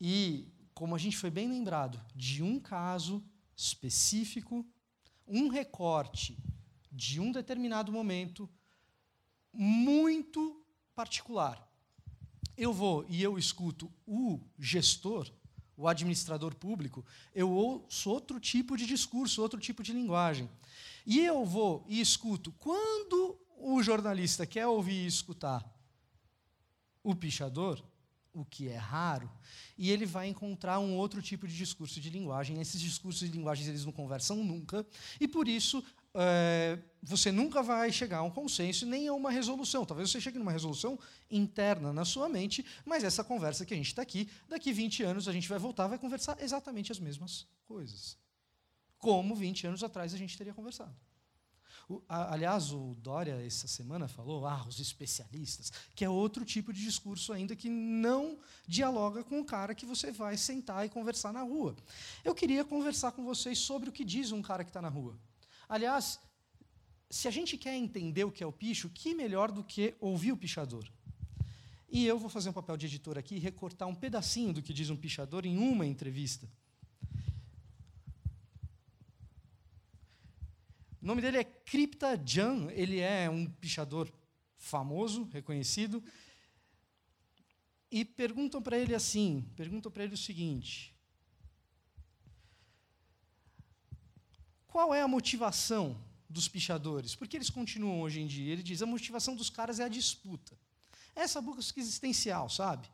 E, 0.00 0.48
como 0.72 0.94
a 0.94 0.98
gente 0.98 1.16
foi 1.16 1.30
bem 1.30 1.48
lembrado, 1.48 2.00
de 2.14 2.42
um 2.42 2.60
caso 2.60 3.22
específico, 3.56 4.64
um 5.26 5.48
recorte 5.48 6.38
de 6.90 7.20
um 7.20 7.32
determinado 7.32 7.92
momento, 7.92 8.48
muito 9.52 10.64
particular. 10.94 11.66
Eu 12.56 12.72
vou 12.72 13.06
e 13.08 13.22
eu 13.22 13.38
escuto 13.38 13.92
o 14.06 14.40
gestor, 14.58 15.30
o 15.76 15.86
administrador 15.86 16.54
público, 16.56 17.04
eu 17.32 17.50
ouço 17.50 18.10
outro 18.10 18.40
tipo 18.40 18.76
de 18.76 18.84
discurso, 18.84 19.40
outro 19.40 19.60
tipo 19.60 19.82
de 19.82 19.92
linguagem. 19.92 20.50
E 21.06 21.20
eu 21.20 21.44
vou 21.44 21.84
e 21.88 22.00
escuto 22.00 22.50
quando 22.58 23.38
o 23.56 23.82
jornalista 23.82 24.44
quer 24.44 24.66
ouvir 24.66 25.04
e 25.04 25.06
escutar 25.06 25.64
o 27.02 27.14
pichador, 27.14 27.82
o 28.32 28.44
que 28.44 28.68
é 28.68 28.76
raro, 28.76 29.30
e 29.76 29.90
ele 29.90 30.04
vai 30.04 30.28
encontrar 30.28 30.78
um 30.78 30.96
outro 30.96 31.22
tipo 31.22 31.46
de 31.46 31.56
discurso 31.56 32.00
de 32.00 32.10
linguagem. 32.10 32.60
Esses 32.60 32.80
discursos 32.80 33.28
de 33.28 33.36
linguagem 33.36 33.66
eles 33.66 33.84
não 33.84 33.92
conversam 33.92 34.44
nunca, 34.44 34.86
e 35.20 35.26
por 35.26 35.48
isso 35.48 35.82
é, 36.20 36.78
você 37.02 37.30
nunca 37.30 37.62
vai 37.62 37.92
chegar 37.92 38.18
a 38.18 38.22
um 38.22 38.30
consenso 38.30 38.84
nem 38.84 39.06
a 39.06 39.14
uma 39.14 39.30
resolução. 39.30 39.84
Talvez 39.84 40.10
você 40.10 40.20
chegue 40.20 40.38
numa 40.38 40.50
resolução 40.50 40.98
interna 41.30 41.92
na 41.92 42.04
sua 42.04 42.28
mente, 42.28 42.64
mas 42.84 43.04
essa 43.04 43.22
conversa 43.22 43.64
que 43.64 43.72
a 43.72 43.76
gente 43.76 43.86
está 43.86 44.02
aqui, 44.02 44.28
daqui 44.48 44.72
20 44.72 45.04
anos 45.04 45.28
a 45.28 45.32
gente 45.32 45.48
vai 45.48 45.58
voltar, 45.58 45.86
vai 45.86 45.98
conversar 45.98 46.36
exatamente 46.42 46.90
as 46.90 46.98
mesmas 46.98 47.46
coisas. 47.64 48.18
Como 48.98 49.34
20 49.34 49.68
anos 49.68 49.84
atrás 49.84 50.12
a 50.12 50.18
gente 50.18 50.36
teria 50.36 50.52
conversado. 50.52 50.94
O, 51.88 52.02
a, 52.06 52.34
aliás, 52.34 52.72
o 52.72 52.94
Dória, 52.96 53.40
essa 53.46 53.66
semana, 53.66 54.08
falou, 54.08 54.44
ah, 54.44 54.66
os 54.68 54.78
especialistas, 54.78 55.72
que 55.94 56.04
é 56.04 56.10
outro 56.10 56.44
tipo 56.44 56.72
de 56.72 56.82
discurso 56.82 57.32
ainda 57.32 57.56
que 57.56 57.70
não 57.70 58.38
dialoga 58.66 59.24
com 59.24 59.40
o 59.40 59.44
cara 59.44 59.74
que 59.74 59.86
você 59.86 60.12
vai 60.12 60.36
sentar 60.36 60.84
e 60.84 60.90
conversar 60.90 61.32
na 61.32 61.42
rua. 61.42 61.74
Eu 62.24 62.34
queria 62.34 62.64
conversar 62.64 63.12
com 63.12 63.24
vocês 63.24 63.58
sobre 63.58 63.88
o 63.88 63.92
que 63.92 64.04
diz 64.04 64.32
um 64.32 64.42
cara 64.42 64.64
que 64.64 64.70
está 64.70 64.82
na 64.82 64.90
rua. 64.90 65.16
Aliás, 65.68 66.18
se 67.10 67.28
a 67.28 67.30
gente 67.30 67.58
quer 67.58 67.74
entender 67.74 68.24
o 68.24 68.32
que 68.32 68.42
é 68.42 68.46
o 68.46 68.52
picho, 68.52 68.88
que 68.88 69.14
melhor 69.14 69.52
do 69.52 69.62
que 69.62 69.94
ouvir 70.00 70.32
o 70.32 70.36
pichador? 70.36 70.90
E 71.90 72.06
eu 72.06 72.18
vou 72.18 72.28
fazer 72.28 72.50
um 72.50 72.52
papel 72.52 72.76
de 72.76 72.86
editor 72.86 73.18
aqui 73.18 73.36
e 73.36 73.38
recortar 73.38 73.88
um 73.88 73.94
pedacinho 73.94 74.52
do 74.52 74.62
que 74.62 74.74
diz 74.74 74.90
um 74.90 74.96
pichador 74.96 75.46
em 75.46 75.56
uma 75.58 75.86
entrevista. 75.86 76.48
O 81.00 81.06
nome 81.06 81.22
dele 81.22 81.38
é 81.38 81.44
Kripta 81.44 82.20
Jan, 82.22 82.70
ele 82.72 83.00
é 83.00 83.30
um 83.30 83.46
pichador 83.46 84.12
famoso, 84.56 85.24
reconhecido. 85.32 86.02
E 87.90 88.04
perguntam 88.04 88.60
para 88.60 88.78
ele 88.78 88.94
assim, 88.94 89.50
perguntam 89.56 89.90
para 89.90 90.04
ele 90.04 90.14
o 90.14 90.18
seguinte: 90.18 90.94
Qual 94.78 94.94
é 94.94 95.02
a 95.02 95.08
motivação 95.08 96.00
dos 96.30 96.46
pichadores? 96.46 97.16
Por 97.16 97.26
que 97.26 97.36
eles 97.36 97.50
continuam 97.50 98.00
hoje 98.00 98.20
em 98.20 98.28
dia? 98.28 98.52
Ele 98.52 98.62
diz: 98.62 98.80
a 98.80 98.86
motivação 98.86 99.34
dos 99.34 99.50
caras 99.50 99.80
é 99.80 99.82
a 99.82 99.88
disputa. 99.88 100.56
Essa 101.16 101.40
busca 101.40 101.80
existencial, 101.80 102.48
sabe? 102.48 102.88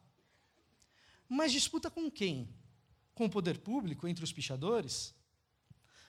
Mas 1.29 1.53
disputa 1.53 1.91
com 1.91 2.11
quem? 2.11 2.49
Com 3.15 3.27
o 3.27 3.31
poder 3.31 3.59
público, 3.59 4.09
entre 4.09 4.25
os 4.25 4.33
pichadores? 4.33 5.15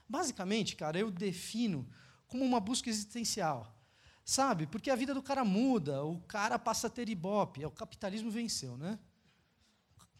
Basicamente, 0.08 0.78
cara, 0.78 0.98
eu 0.98 1.12
defino 1.12 1.86
como 2.26 2.46
uma 2.46 2.62
busca 2.62 2.90
existencial. 2.90 3.78
Sabe? 4.24 4.68
Porque 4.68 4.90
a 4.90 4.96
vida 4.96 5.14
do 5.14 5.22
cara 5.22 5.44
muda, 5.44 6.06
o 6.06 6.22
cara 6.22 6.58
passa 6.58 6.88
a 6.88 6.90
ter 6.90 7.10
ibope, 7.10 7.66
o 7.66 7.70
capitalismo 7.70 8.32
venceu, 8.32 8.78
né? 8.78 8.98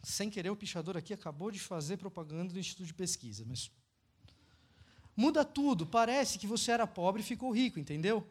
Sem 0.02 0.28
querer, 0.28 0.50
o 0.50 0.56
pichador 0.56 0.98
aqui 0.98 1.14
acabou 1.14 1.50
de 1.50 1.58
fazer 1.58 1.96
propaganda 1.96 2.52
do 2.52 2.58
Instituto 2.58 2.88
de 2.88 2.92
Pesquisa, 2.92 3.42
mas 3.48 3.70
Muda 5.16 5.44
tudo. 5.44 5.86
Parece 5.86 6.38
que 6.38 6.46
você 6.46 6.72
era 6.72 6.86
pobre 6.86 7.22
e 7.22 7.24
ficou 7.24 7.50
rico, 7.50 7.78
entendeu? 7.80 8.26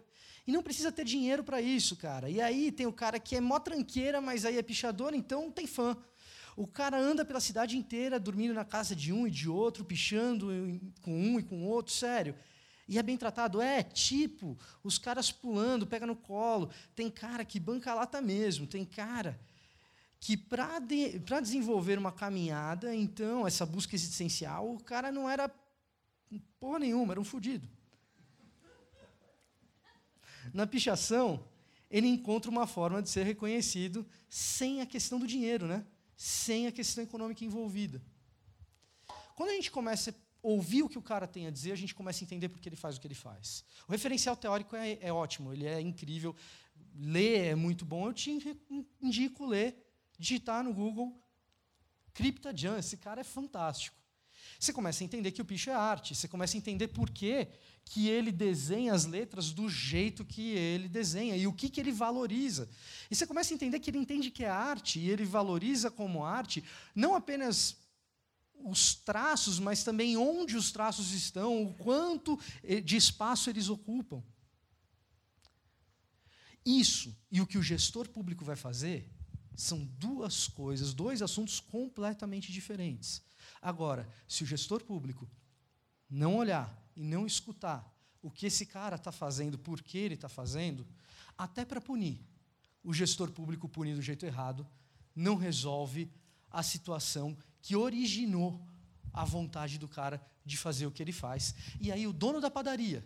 E 0.45 0.51
não 0.51 0.61
precisa 0.61 0.91
ter 0.91 1.03
dinheiro 1.03 1.43
para 1.43 1.59
isso, 1.59 1.95
cara. 1.95 2.29
E 2.29 2.39
aí 2.39 2.71
tem 2.71 2.85
o 2.85 2.93
cara 2.93 3.19
que 3.19 3.35
é 3.35 3.41
mó 3.41 3.59
tranqueira, 3.59 4.21
mas 4.21 4.45
aí 4.45 4.57
é 4.57 4.61
pichador, 4.61 5.13
então 5.13 5.49
tem 5.49 5.65
fã. 5.65 5.97
O 6.55 6.67
cara 6.67 6.97
anda 6.97 7.25
pela 7.25 7.39
cidade 7.39 7.77
inteira, 7.77 8.19
dormindo 8.19 8.53
na 8.53 8.63
casa 8.63 8.95
de 8.95 9.11
um 9.11 9.25
e 9.27 9.31
de 9.31 9.49
outro, 9.49 9.83
pichando 9.83 10.47
com 11.01 11.11
um 11.11 11.39
e 11.39 11.43
com 11.43 11.65
outro, 11.65 11.91
sério. 11.91 12.35
E 12.87 12.99
é 12.99 13.03
bem 13.03 13.17
tratado? 13.17 13.59
É, 13.59 13.81
tipo, 13.81 14.55
os 14.83 14.99
caras 14.99 15.31
pulando, 15.31 15.87
pega 15.87 16.05
no 16.05 16.15
colo. 16.15 16.69
Tem 16.95 17.09
cara 17.09 17.43
que 17.43 17.59
banca 17.59 17.93
lata 17.93 18.21
mesmo, 18.21 18.67
tem 18.67 18.85
cara 18.85 19.39
que 20.19 20.37
para 20.37 20.79
de, 20.79 21.19
desenvolver 21.19 21.99
uma 21.99 22.11
caminhada, 22.11 22.95
então, 22.95 23.45
essa 23.45 23.63
busca 23.63 23.95
existencial, 23.95 24.73
o 24.73 24.83
cara 24.83 25.11
não 25.11 25.29
era 25.29 25.47
porra 26.59 26.79
nenhuma, 26.79 27.13
era 27.13 27.19
um 27.19 27.25
fudido. 27.25 27.67
Na 30.53 30.67
pichação, 30.67 31.47
ele 31.89 32.07
encontra 32.07 32.51
uma 32.51 32.67
forma 32.67 33.01
de 33.01 33.09
ser 33.09 33.23
reconhecido 33.23 34.05
sem 34.29 34.81
a 34.81 34.85
questão 34.85 35.19
do 35.19 35.27
dinheiro, 35.27 35.67
né? 35.67 35.85
sem 36.15 36.67
a 36.67 36.71
questão 36.71 37.03
econômica 37.03 37.43
envolvida. 37.43 38.01
Quando 39.35 39.49
a 39.49 39.53
gente 39.53 39.69
começa 39.69 40.11
a 40.11 40.13
ouvir 40.41 40.83
o 40.83 40.89
que 40.89 40.97
o 40.97 41.01
cara 41.01 41.27
tem 41.27 41.47
a 41.47 41.51
dizer, 41.51 41.71
a 41.71 41.75
gente 41.75 41.93
começa 41.93 42.23
a 42.23 42.25
entender 42.25 42.49
por 42.49 42.59
que 42.59 42.69
ele 42.69 42.75
faz 42.75 42.95
o 42.95 43.01
que 43.01 43.07
ele 43.07 43.15
faz. 43.15 43.65
O 43.87 43.91
referencial 43.91 44.35
teórico 44.35 44.75
é, 44.75 44.97
é 45.01 45.11
ótimo, 45.11 45.51
ele 45.51 45.65
é 45.65 45.81
incrível. 45.81 46.35
Ler 46.93 47.47
é 47.47 47.55
muito 47.55 47.83
bom, 47.83 48.07
eu 48.07 48.13
te 48.13 48.31
indico 49.01 49.45
ler, 49.45 49.75
digitar 50.17 50.63
no 50.63 50.73
Google 50.73 51.21
Crypta 52.13 52.55
Jan, 52.55 52.79
esse 52.79 52.95
cara 52.95 53.21
é 53.21 53.23
fantástico. 53.25 53.97
Você 54.59 54.71
começa 54.73 55.03
a 55.03 55.05
entender 55.05 55.31
que 55.31 55.41
o 55.41 55.45
picho 55.45 55.69
é 55.69 55.73
arte, 55.73 56.15
você 56.15 56.27
começa 56.27 56.55
a 56.55 56.59
entender 56.59 56.87
por 56.89 57.09
que, 57.09 57.47
que 57.83 58.07
ele 58.07 58.31
desenha 58.31 58.93
as 58.93 59.05
letras 59.05 59.51
do 59.51 59.69
jeito 59.69 60.25
que 60.25 60.51
ele 60.51 60.87
desenha 60.87 61.35
e 61.35 61.45
o 61.45 61.53
que, 61.53 61.69
que 61.69 61.79
ele 61.79 61.91
valoriza. 61.91 62.69
E 63.09 63.15
você 63.15 63.27
começa 63.27 63.53
a 63.53 63.55
entender 63.55 63.79
que 63.79 63.89
ele 63.89 63.97
entende 63.97 64.31
que 64.31 64.43
é 64.43 64.49
arte 64.49 64.99
e 64.99 65.09
ele 65.09 65.25
valoriza 65.25 65.91
como 65.91 66.23
arte 66.23 66.63
não 66.95 67.15
apenas 67.15 67.77
os 68.63 68.95
traços, 68.95 69.59
mas 69.59 69.83
também 69.83 70.17
onde 70.17 70.57
os 70.57 70.71
traços 70.71 71.11
estão, 71.11 71.63
o 71.63 71.73
quanto 71.73 72.39
eh, 72.63 72.81
de 72.81 72.95
espaço 72.95 73.49
eles 73.49 73.69
ocupam. 73.69 74.23
Isso 76.65 77.15
e 77.31 77.41
o 77.41 77.45
que 77.45 77.59
o 77.59 77.63
gestor 77.63 78.09
público 78.09 78.43
vai 78.43 78.55
fazer 78.55 79.11
são 79.55 79.85
duas 79.85 80.47
coisas, 80.47 80.93
dois 80.93 81.21
assuntos 81.21 81.59
completamente 81.59 82.51
diferentes. 82.51 83.21
Agora, 83.61 84.07
se 84.27 84.43
o 84.43 84.45
gestor 84.45 84.83
público 84.83 85.29
não 86.09 86.35
olhar 86.37 86.75
e 86.95 87.03
não 87.03 87.25
escutar 87.25 87.93
o 88.21 88.31
que 88.31 88.45
esse 88.45 88.65
cara 88.65 88.95
está 88.95 89.11
fazendo, 89.11 89.57
por 89.57 89.81
que 89.81 89.97
ele 89.97 90.15
está 90.15 90.29
fazendo, 90.29 90.85
até 91.37 91.63
para 91.63 91.81
punir, 91.81 92.19
o 92.83 92.93
gestor 92.93 93.31
público 93.31 93.67
punir 93.67 93.95
do 93.95 94.01
jeito 94.01 94.25
errado, 94.25 94.67
não 95.15 95.35
resolve 95.35 96.11
a 96.49 96.63
situação 96.63 97.37
que 97.61 97.75
originou 97.75 98.65
a 99.11 99.25
vontade 99.25 99.77
do 99.77 99.87
cara 99.87 100.25
de 100.45 100.57
fazer 100.57 100.85
o 100.85 100.91
que 100.91 101.01
ele 101.01 101.11
faz. 101.11 101.55
E 101.79 101.91
aí 101.91 102.05
o 102.05 102.13
dono 102.13 102.39
da 102.39 102.51
padaria, 102.51 103.03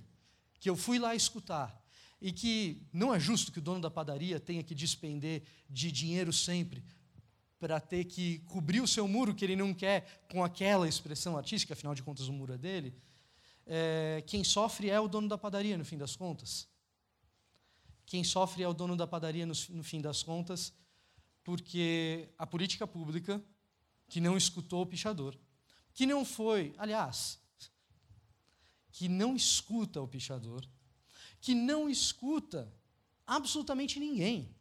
que 0.60 0.70
eu 0.70 0.76
fui 0.76 1.00
lá 1.00 1.16
escutar, 1.16 1.80
e 2.22 2.32
que 2.32 2.86
não 2.92 3.14
é 3.14 3.20
justo 3.20 3.52
que 3.52 3.60
o 3.60 3.62
dono 3.62 3.80
da 3.80 3.90
padaria 3.90 4.40
tenha 4.40 4.64
que 4.64 4.76
despender 4.76 5.44
de 5.70 5.92
dinheiro 5.92 6.34
sempre 6.34 6.84
para 7.60 7.80
ter 7.80 8.06
que 8.06 8.40
cobrir 8.48 8.80
o 8.80 8.88
seu 8.88 9.08
muro 9.08 9.36
que 9.36 9.44
ele 9.44 9.56
não 9.56 9.74
quer 9.74 10.26
com 10.32 10.44
aquela 10.44 10.88
expressão 10.88 11.38
artística, 11.38 11.74
afinal 11.74 11.94
de 11.94 12.02
contas 12.02 12.28
o 12.28 12.34
muro 12.34 12.54
é 12.54 12.58
dele. 12.58 12.96
É, 13.66 14.24
quem 14.26 14.44
sofre 14.44 14.90
é 14.90 15.00
o 15.00 15.08
dono 15.08 15.28
da 15.28 15.38
padaria, 15.38 15.78
no 15.78 15.84
fim 15.84 15.98
das 15.98 16.16
contas. 16.16 16.68
Quem 18.06 18.24
sofre 18.24 18.64
é 18.64 18.68
o 18.68 18.74
dono 18.74 18.96
da 18.96 19.06
padaria, 19.06 19.46
no, 19.46 19.54
no 19.70 19.84
fim 19.84 20.02
das 20.02 20.24
contas, 20.24 20.74
porque 21.44 22.30
a 22.38 22.48
política 22.48 22.88
pública, 22.88 23.44
que 24.08 24.20
não 24.22 24.38
escutou 24.38 24.82
o 24.82 24.86
pichador, 24.86 25.38
que 25.94 26.06
não 26.06 26.24
foi, 26.24 26.74
aliás, 26.78 27.40
que 28.92 29.08
não 29.08 29.36
escuta 29.36 30.02
o 30.02 30.08
pichador, 30.08 30.66
que 31.42 31.54
não 31.54 31.90
escuta 31.90 32.74
absolutamente 33.28 34.00
ninguém. 34.00 34.56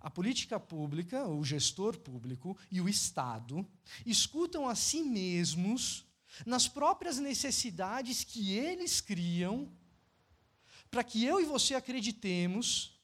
A 0.00 0.10
política 0.10 0.60
pública, 0.60 1.26
o 1.26 1.44
gestor 1.44 1.98
público 1.98 2.56
e 2.70 2.80
o 2.80 2.88
Estado 2.88 3.66
escutam 4.04 4.68
a 4.68 4.74
si 4.74 5.02
mesmos 5.02 6.04
nas 6.44 6.68
próprias 6.68 7.18
necessidades 7.18 8.22
que 8.24 8.52
eles 8.52 9.00
criam, 9.00 9.70
para 10.90 11.02
que 11.02 11.24
eu 11.24 11.40
e 11.40 11.44
você 11.44 11.74
acreditemos 11.74 13.00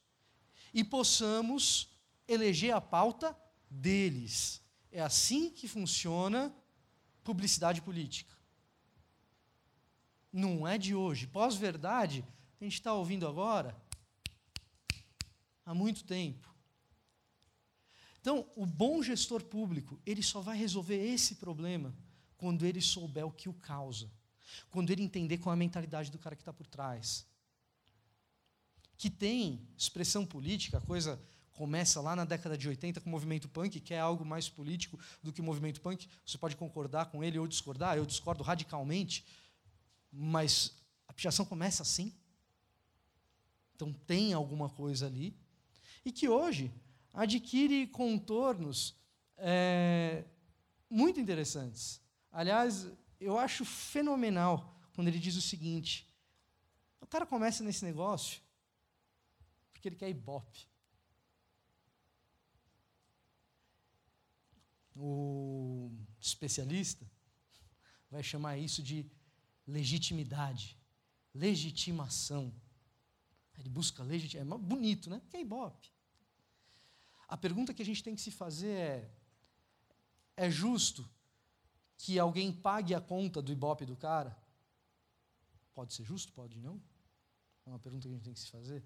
e 0.73 0.85
possamos 0.85 1.91
eleger 2.29 2.75
a 2.75 2.81
pauta 2.81 3.37
deles. 3.71 4.63
É 4.91 5.01
assim 5.01 5.51
que 5.51 5.67
funciona 5.67 6.55
publicidade 7.25 7.81
política. 7.81 8.33
Não 10.33 10.67
é 10.67 10.79
de 10.79 10.95
hoje. 10.95 11.27
Pós-verdade, 11.27 12.25
a 12.61 12.65
gente 12.65 12.75
está 12.75 12.93
ouvindo 12.93 13.27
agora 13.27 13.77
há 15.65 15.75
muito 15.75 16.05
tempo. 16.05 16.52
Então, 18.23 18.49
o 18.55 18.65
bom 18.65 19.03
gestor 19.03 19.43
público, 19.43 20.01
ele 20.07 20.23
só 20.23 20.41
vai 20.41 20.57
resolver 20.57 20.95
esse 20.95 21.35
problema 21.35 21.93
quando 22.37 22.65
ele 22.65 22.81
souber 22.81 23.27
o 23.27 23.33
que 23.33 23.49
o 23.49 23.53
causa, 23.53 24.09
quando 24.71 24.91
ele 24.91 25.03
entender 25.03 25.39
qual 25.39 25.53
é 25.53 25.57
a 25.57 25.59
mentalidade 25.59 26.09
do 26.09 26.21
cara 26.21 26.37
que 26.37 26.43
está 26.43 26.53
por 26.53 26.65
trás. 26.69 27.27
Que 28.97 29.11
tem 29.11 29.67
expressão 29.77 30.25
política, 30.25 30.79
a 30.79 30.81
coisa 30.81 31.21
começa 31.51 32.01
lá 32.01 32.15
na 32.15 32.25
década 32.25 32.57
de 32.57 32.69
80 32.69 33.01
com 33.01 33.09
o 33.09 33.11
movimento 33.11 33.49
punk, 33.49 33.81
que 33.81 33.93
é 33.93 33.99
algo 33.99 34.25
mais 34.25 34.49
político 34.49 35.01
do 35.21 35.33
que 35.33 35.41
o 35.41 35.45
movimento 35.45 35.81
punk. 35.81 36.09
Você 36.25 36.39
pode 36.39 36.55
concordar 36.55 37.07
com 37.07 37.25
ele 37.25 37.41
ou 37.41 37.49
discordar, 37.49 37.97
eu 37.97 38.07
discordo 38.07 38.45
radicalmente, 38.45 39.27
mas 40.13 40.77
a 41.09 41.13
pichação 41.13 41.45
começa 41.45 41.83
assim. 41.83 42.15
Então 43.75 43.93
tem 43.93 44.33
alguma 44.33 44.69
coisa 44.69 45.07
ali. 45.07 45.37
E 46.05 46.13
que 46.13 46.29
hoje 46.29 46.73
adquire 47.13 47.87
contornos 47.87 48.97
é, 49.37 50.25
muito 50.89 51.21
interessantes. 51.21 52.01
Aliás, 52.31 52.87
eu 53.21 53.39
acho 53.39 53.65
fenomenal 53.65 54.81
quando 54.95 55.09
ele 55.09 55.19
diz 55.19 55.37
o 55.37 55.43
seguinte: 55.43 56.09
o 57.01 57.07
cara 57.07 57.27
começa 57.27 57.63
nesse 57.63 57.85
negócio 57.85 58.41
porque 59.73 59.89
ele 59.89 59.97
quer 59.97 60.09
ibope. 60.09 60.69
O 64.95 65.91
especialista 66.21 67.11
vai 68.11 68.23
chamar 68.23 68.59
isso 68.59 68.83
de 68.83 69.11
legitimidade, 69.67 70.79
legitimação. 71.35 72.55
Ele 73.59 73.69
busca 73.69 74.03
legitimação. 74.03 74.55
É 74.55 74.59
bonito, 74.59 75.11
né? 75.11 75.21
Que 75.29 75.39
é 75.39 75.41
ibope. 75.41 75.92
A 77.29 77.37
pergunta 77.37 77.73
que 77.75 77.83
a 77.83 77.85
gente 77.85 78.03
tem 78.03 78.15
que 78.15 78.21
se 78.21 78.31
fazer 78.31 78.69
é: 78.69 79.15
é 80.37 80.51
justo 80.51 81.09
que 81.97 82.19
alguém 82.19 82.53
pague 82.53 82.95
a 82.95 83.01
conta 83.01 83.41
do 83.41 83.53
ibope 83.53 83.87
do 83.87 83.97
cara? 83.97 84.37
Pode 85.75 85.95
ser 85.95 86.05
justo, 86.05 86.33
pode 86.33 86.59
não? 86.59 86.83
É 87.65 87.71
uma 87.71 87.79
pergunta 87.79 88.09
que 88.09 88.15
a 88.15 88.17
gente 88.17 88.25
tem 88.25 88.35
que 88.35 88.41
se 88.41 88.51
fazer. 88.51 88.85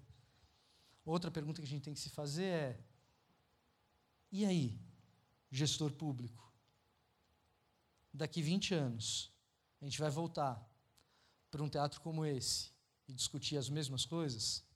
Outra 1.03 1.31
pergunta 1.31 1.61
que 1.61 1.67
a 1.67 1.69
gente 1.69 1.83
tem 1.83 1.93
que 1.93 1.99
se 1.99 2.09
fazer 2.09 2.45
é: 2.45 2.79
e 4.31 4.45
aí, 4.45 4.79
gestor 5.49 5.91
público? 5.91 6.51
Daqui 8.13 8.41
20 8.41 8.73
anos, 8.73 9.31
a 9.81 9.85
gente 9.85 9.99
vai 9.99 10.09
voltar 10.09 10.63
para 11.49 11.63
um 11.63 11.69
teatro 11.69 12.01
como 12.01 12.25
esse 12.25 12.71
e 13.07 13.13
discutir 13.13 13.57
as 13.57 13.69
mesmas 13.69 14.05
coisas? 14.05 14.66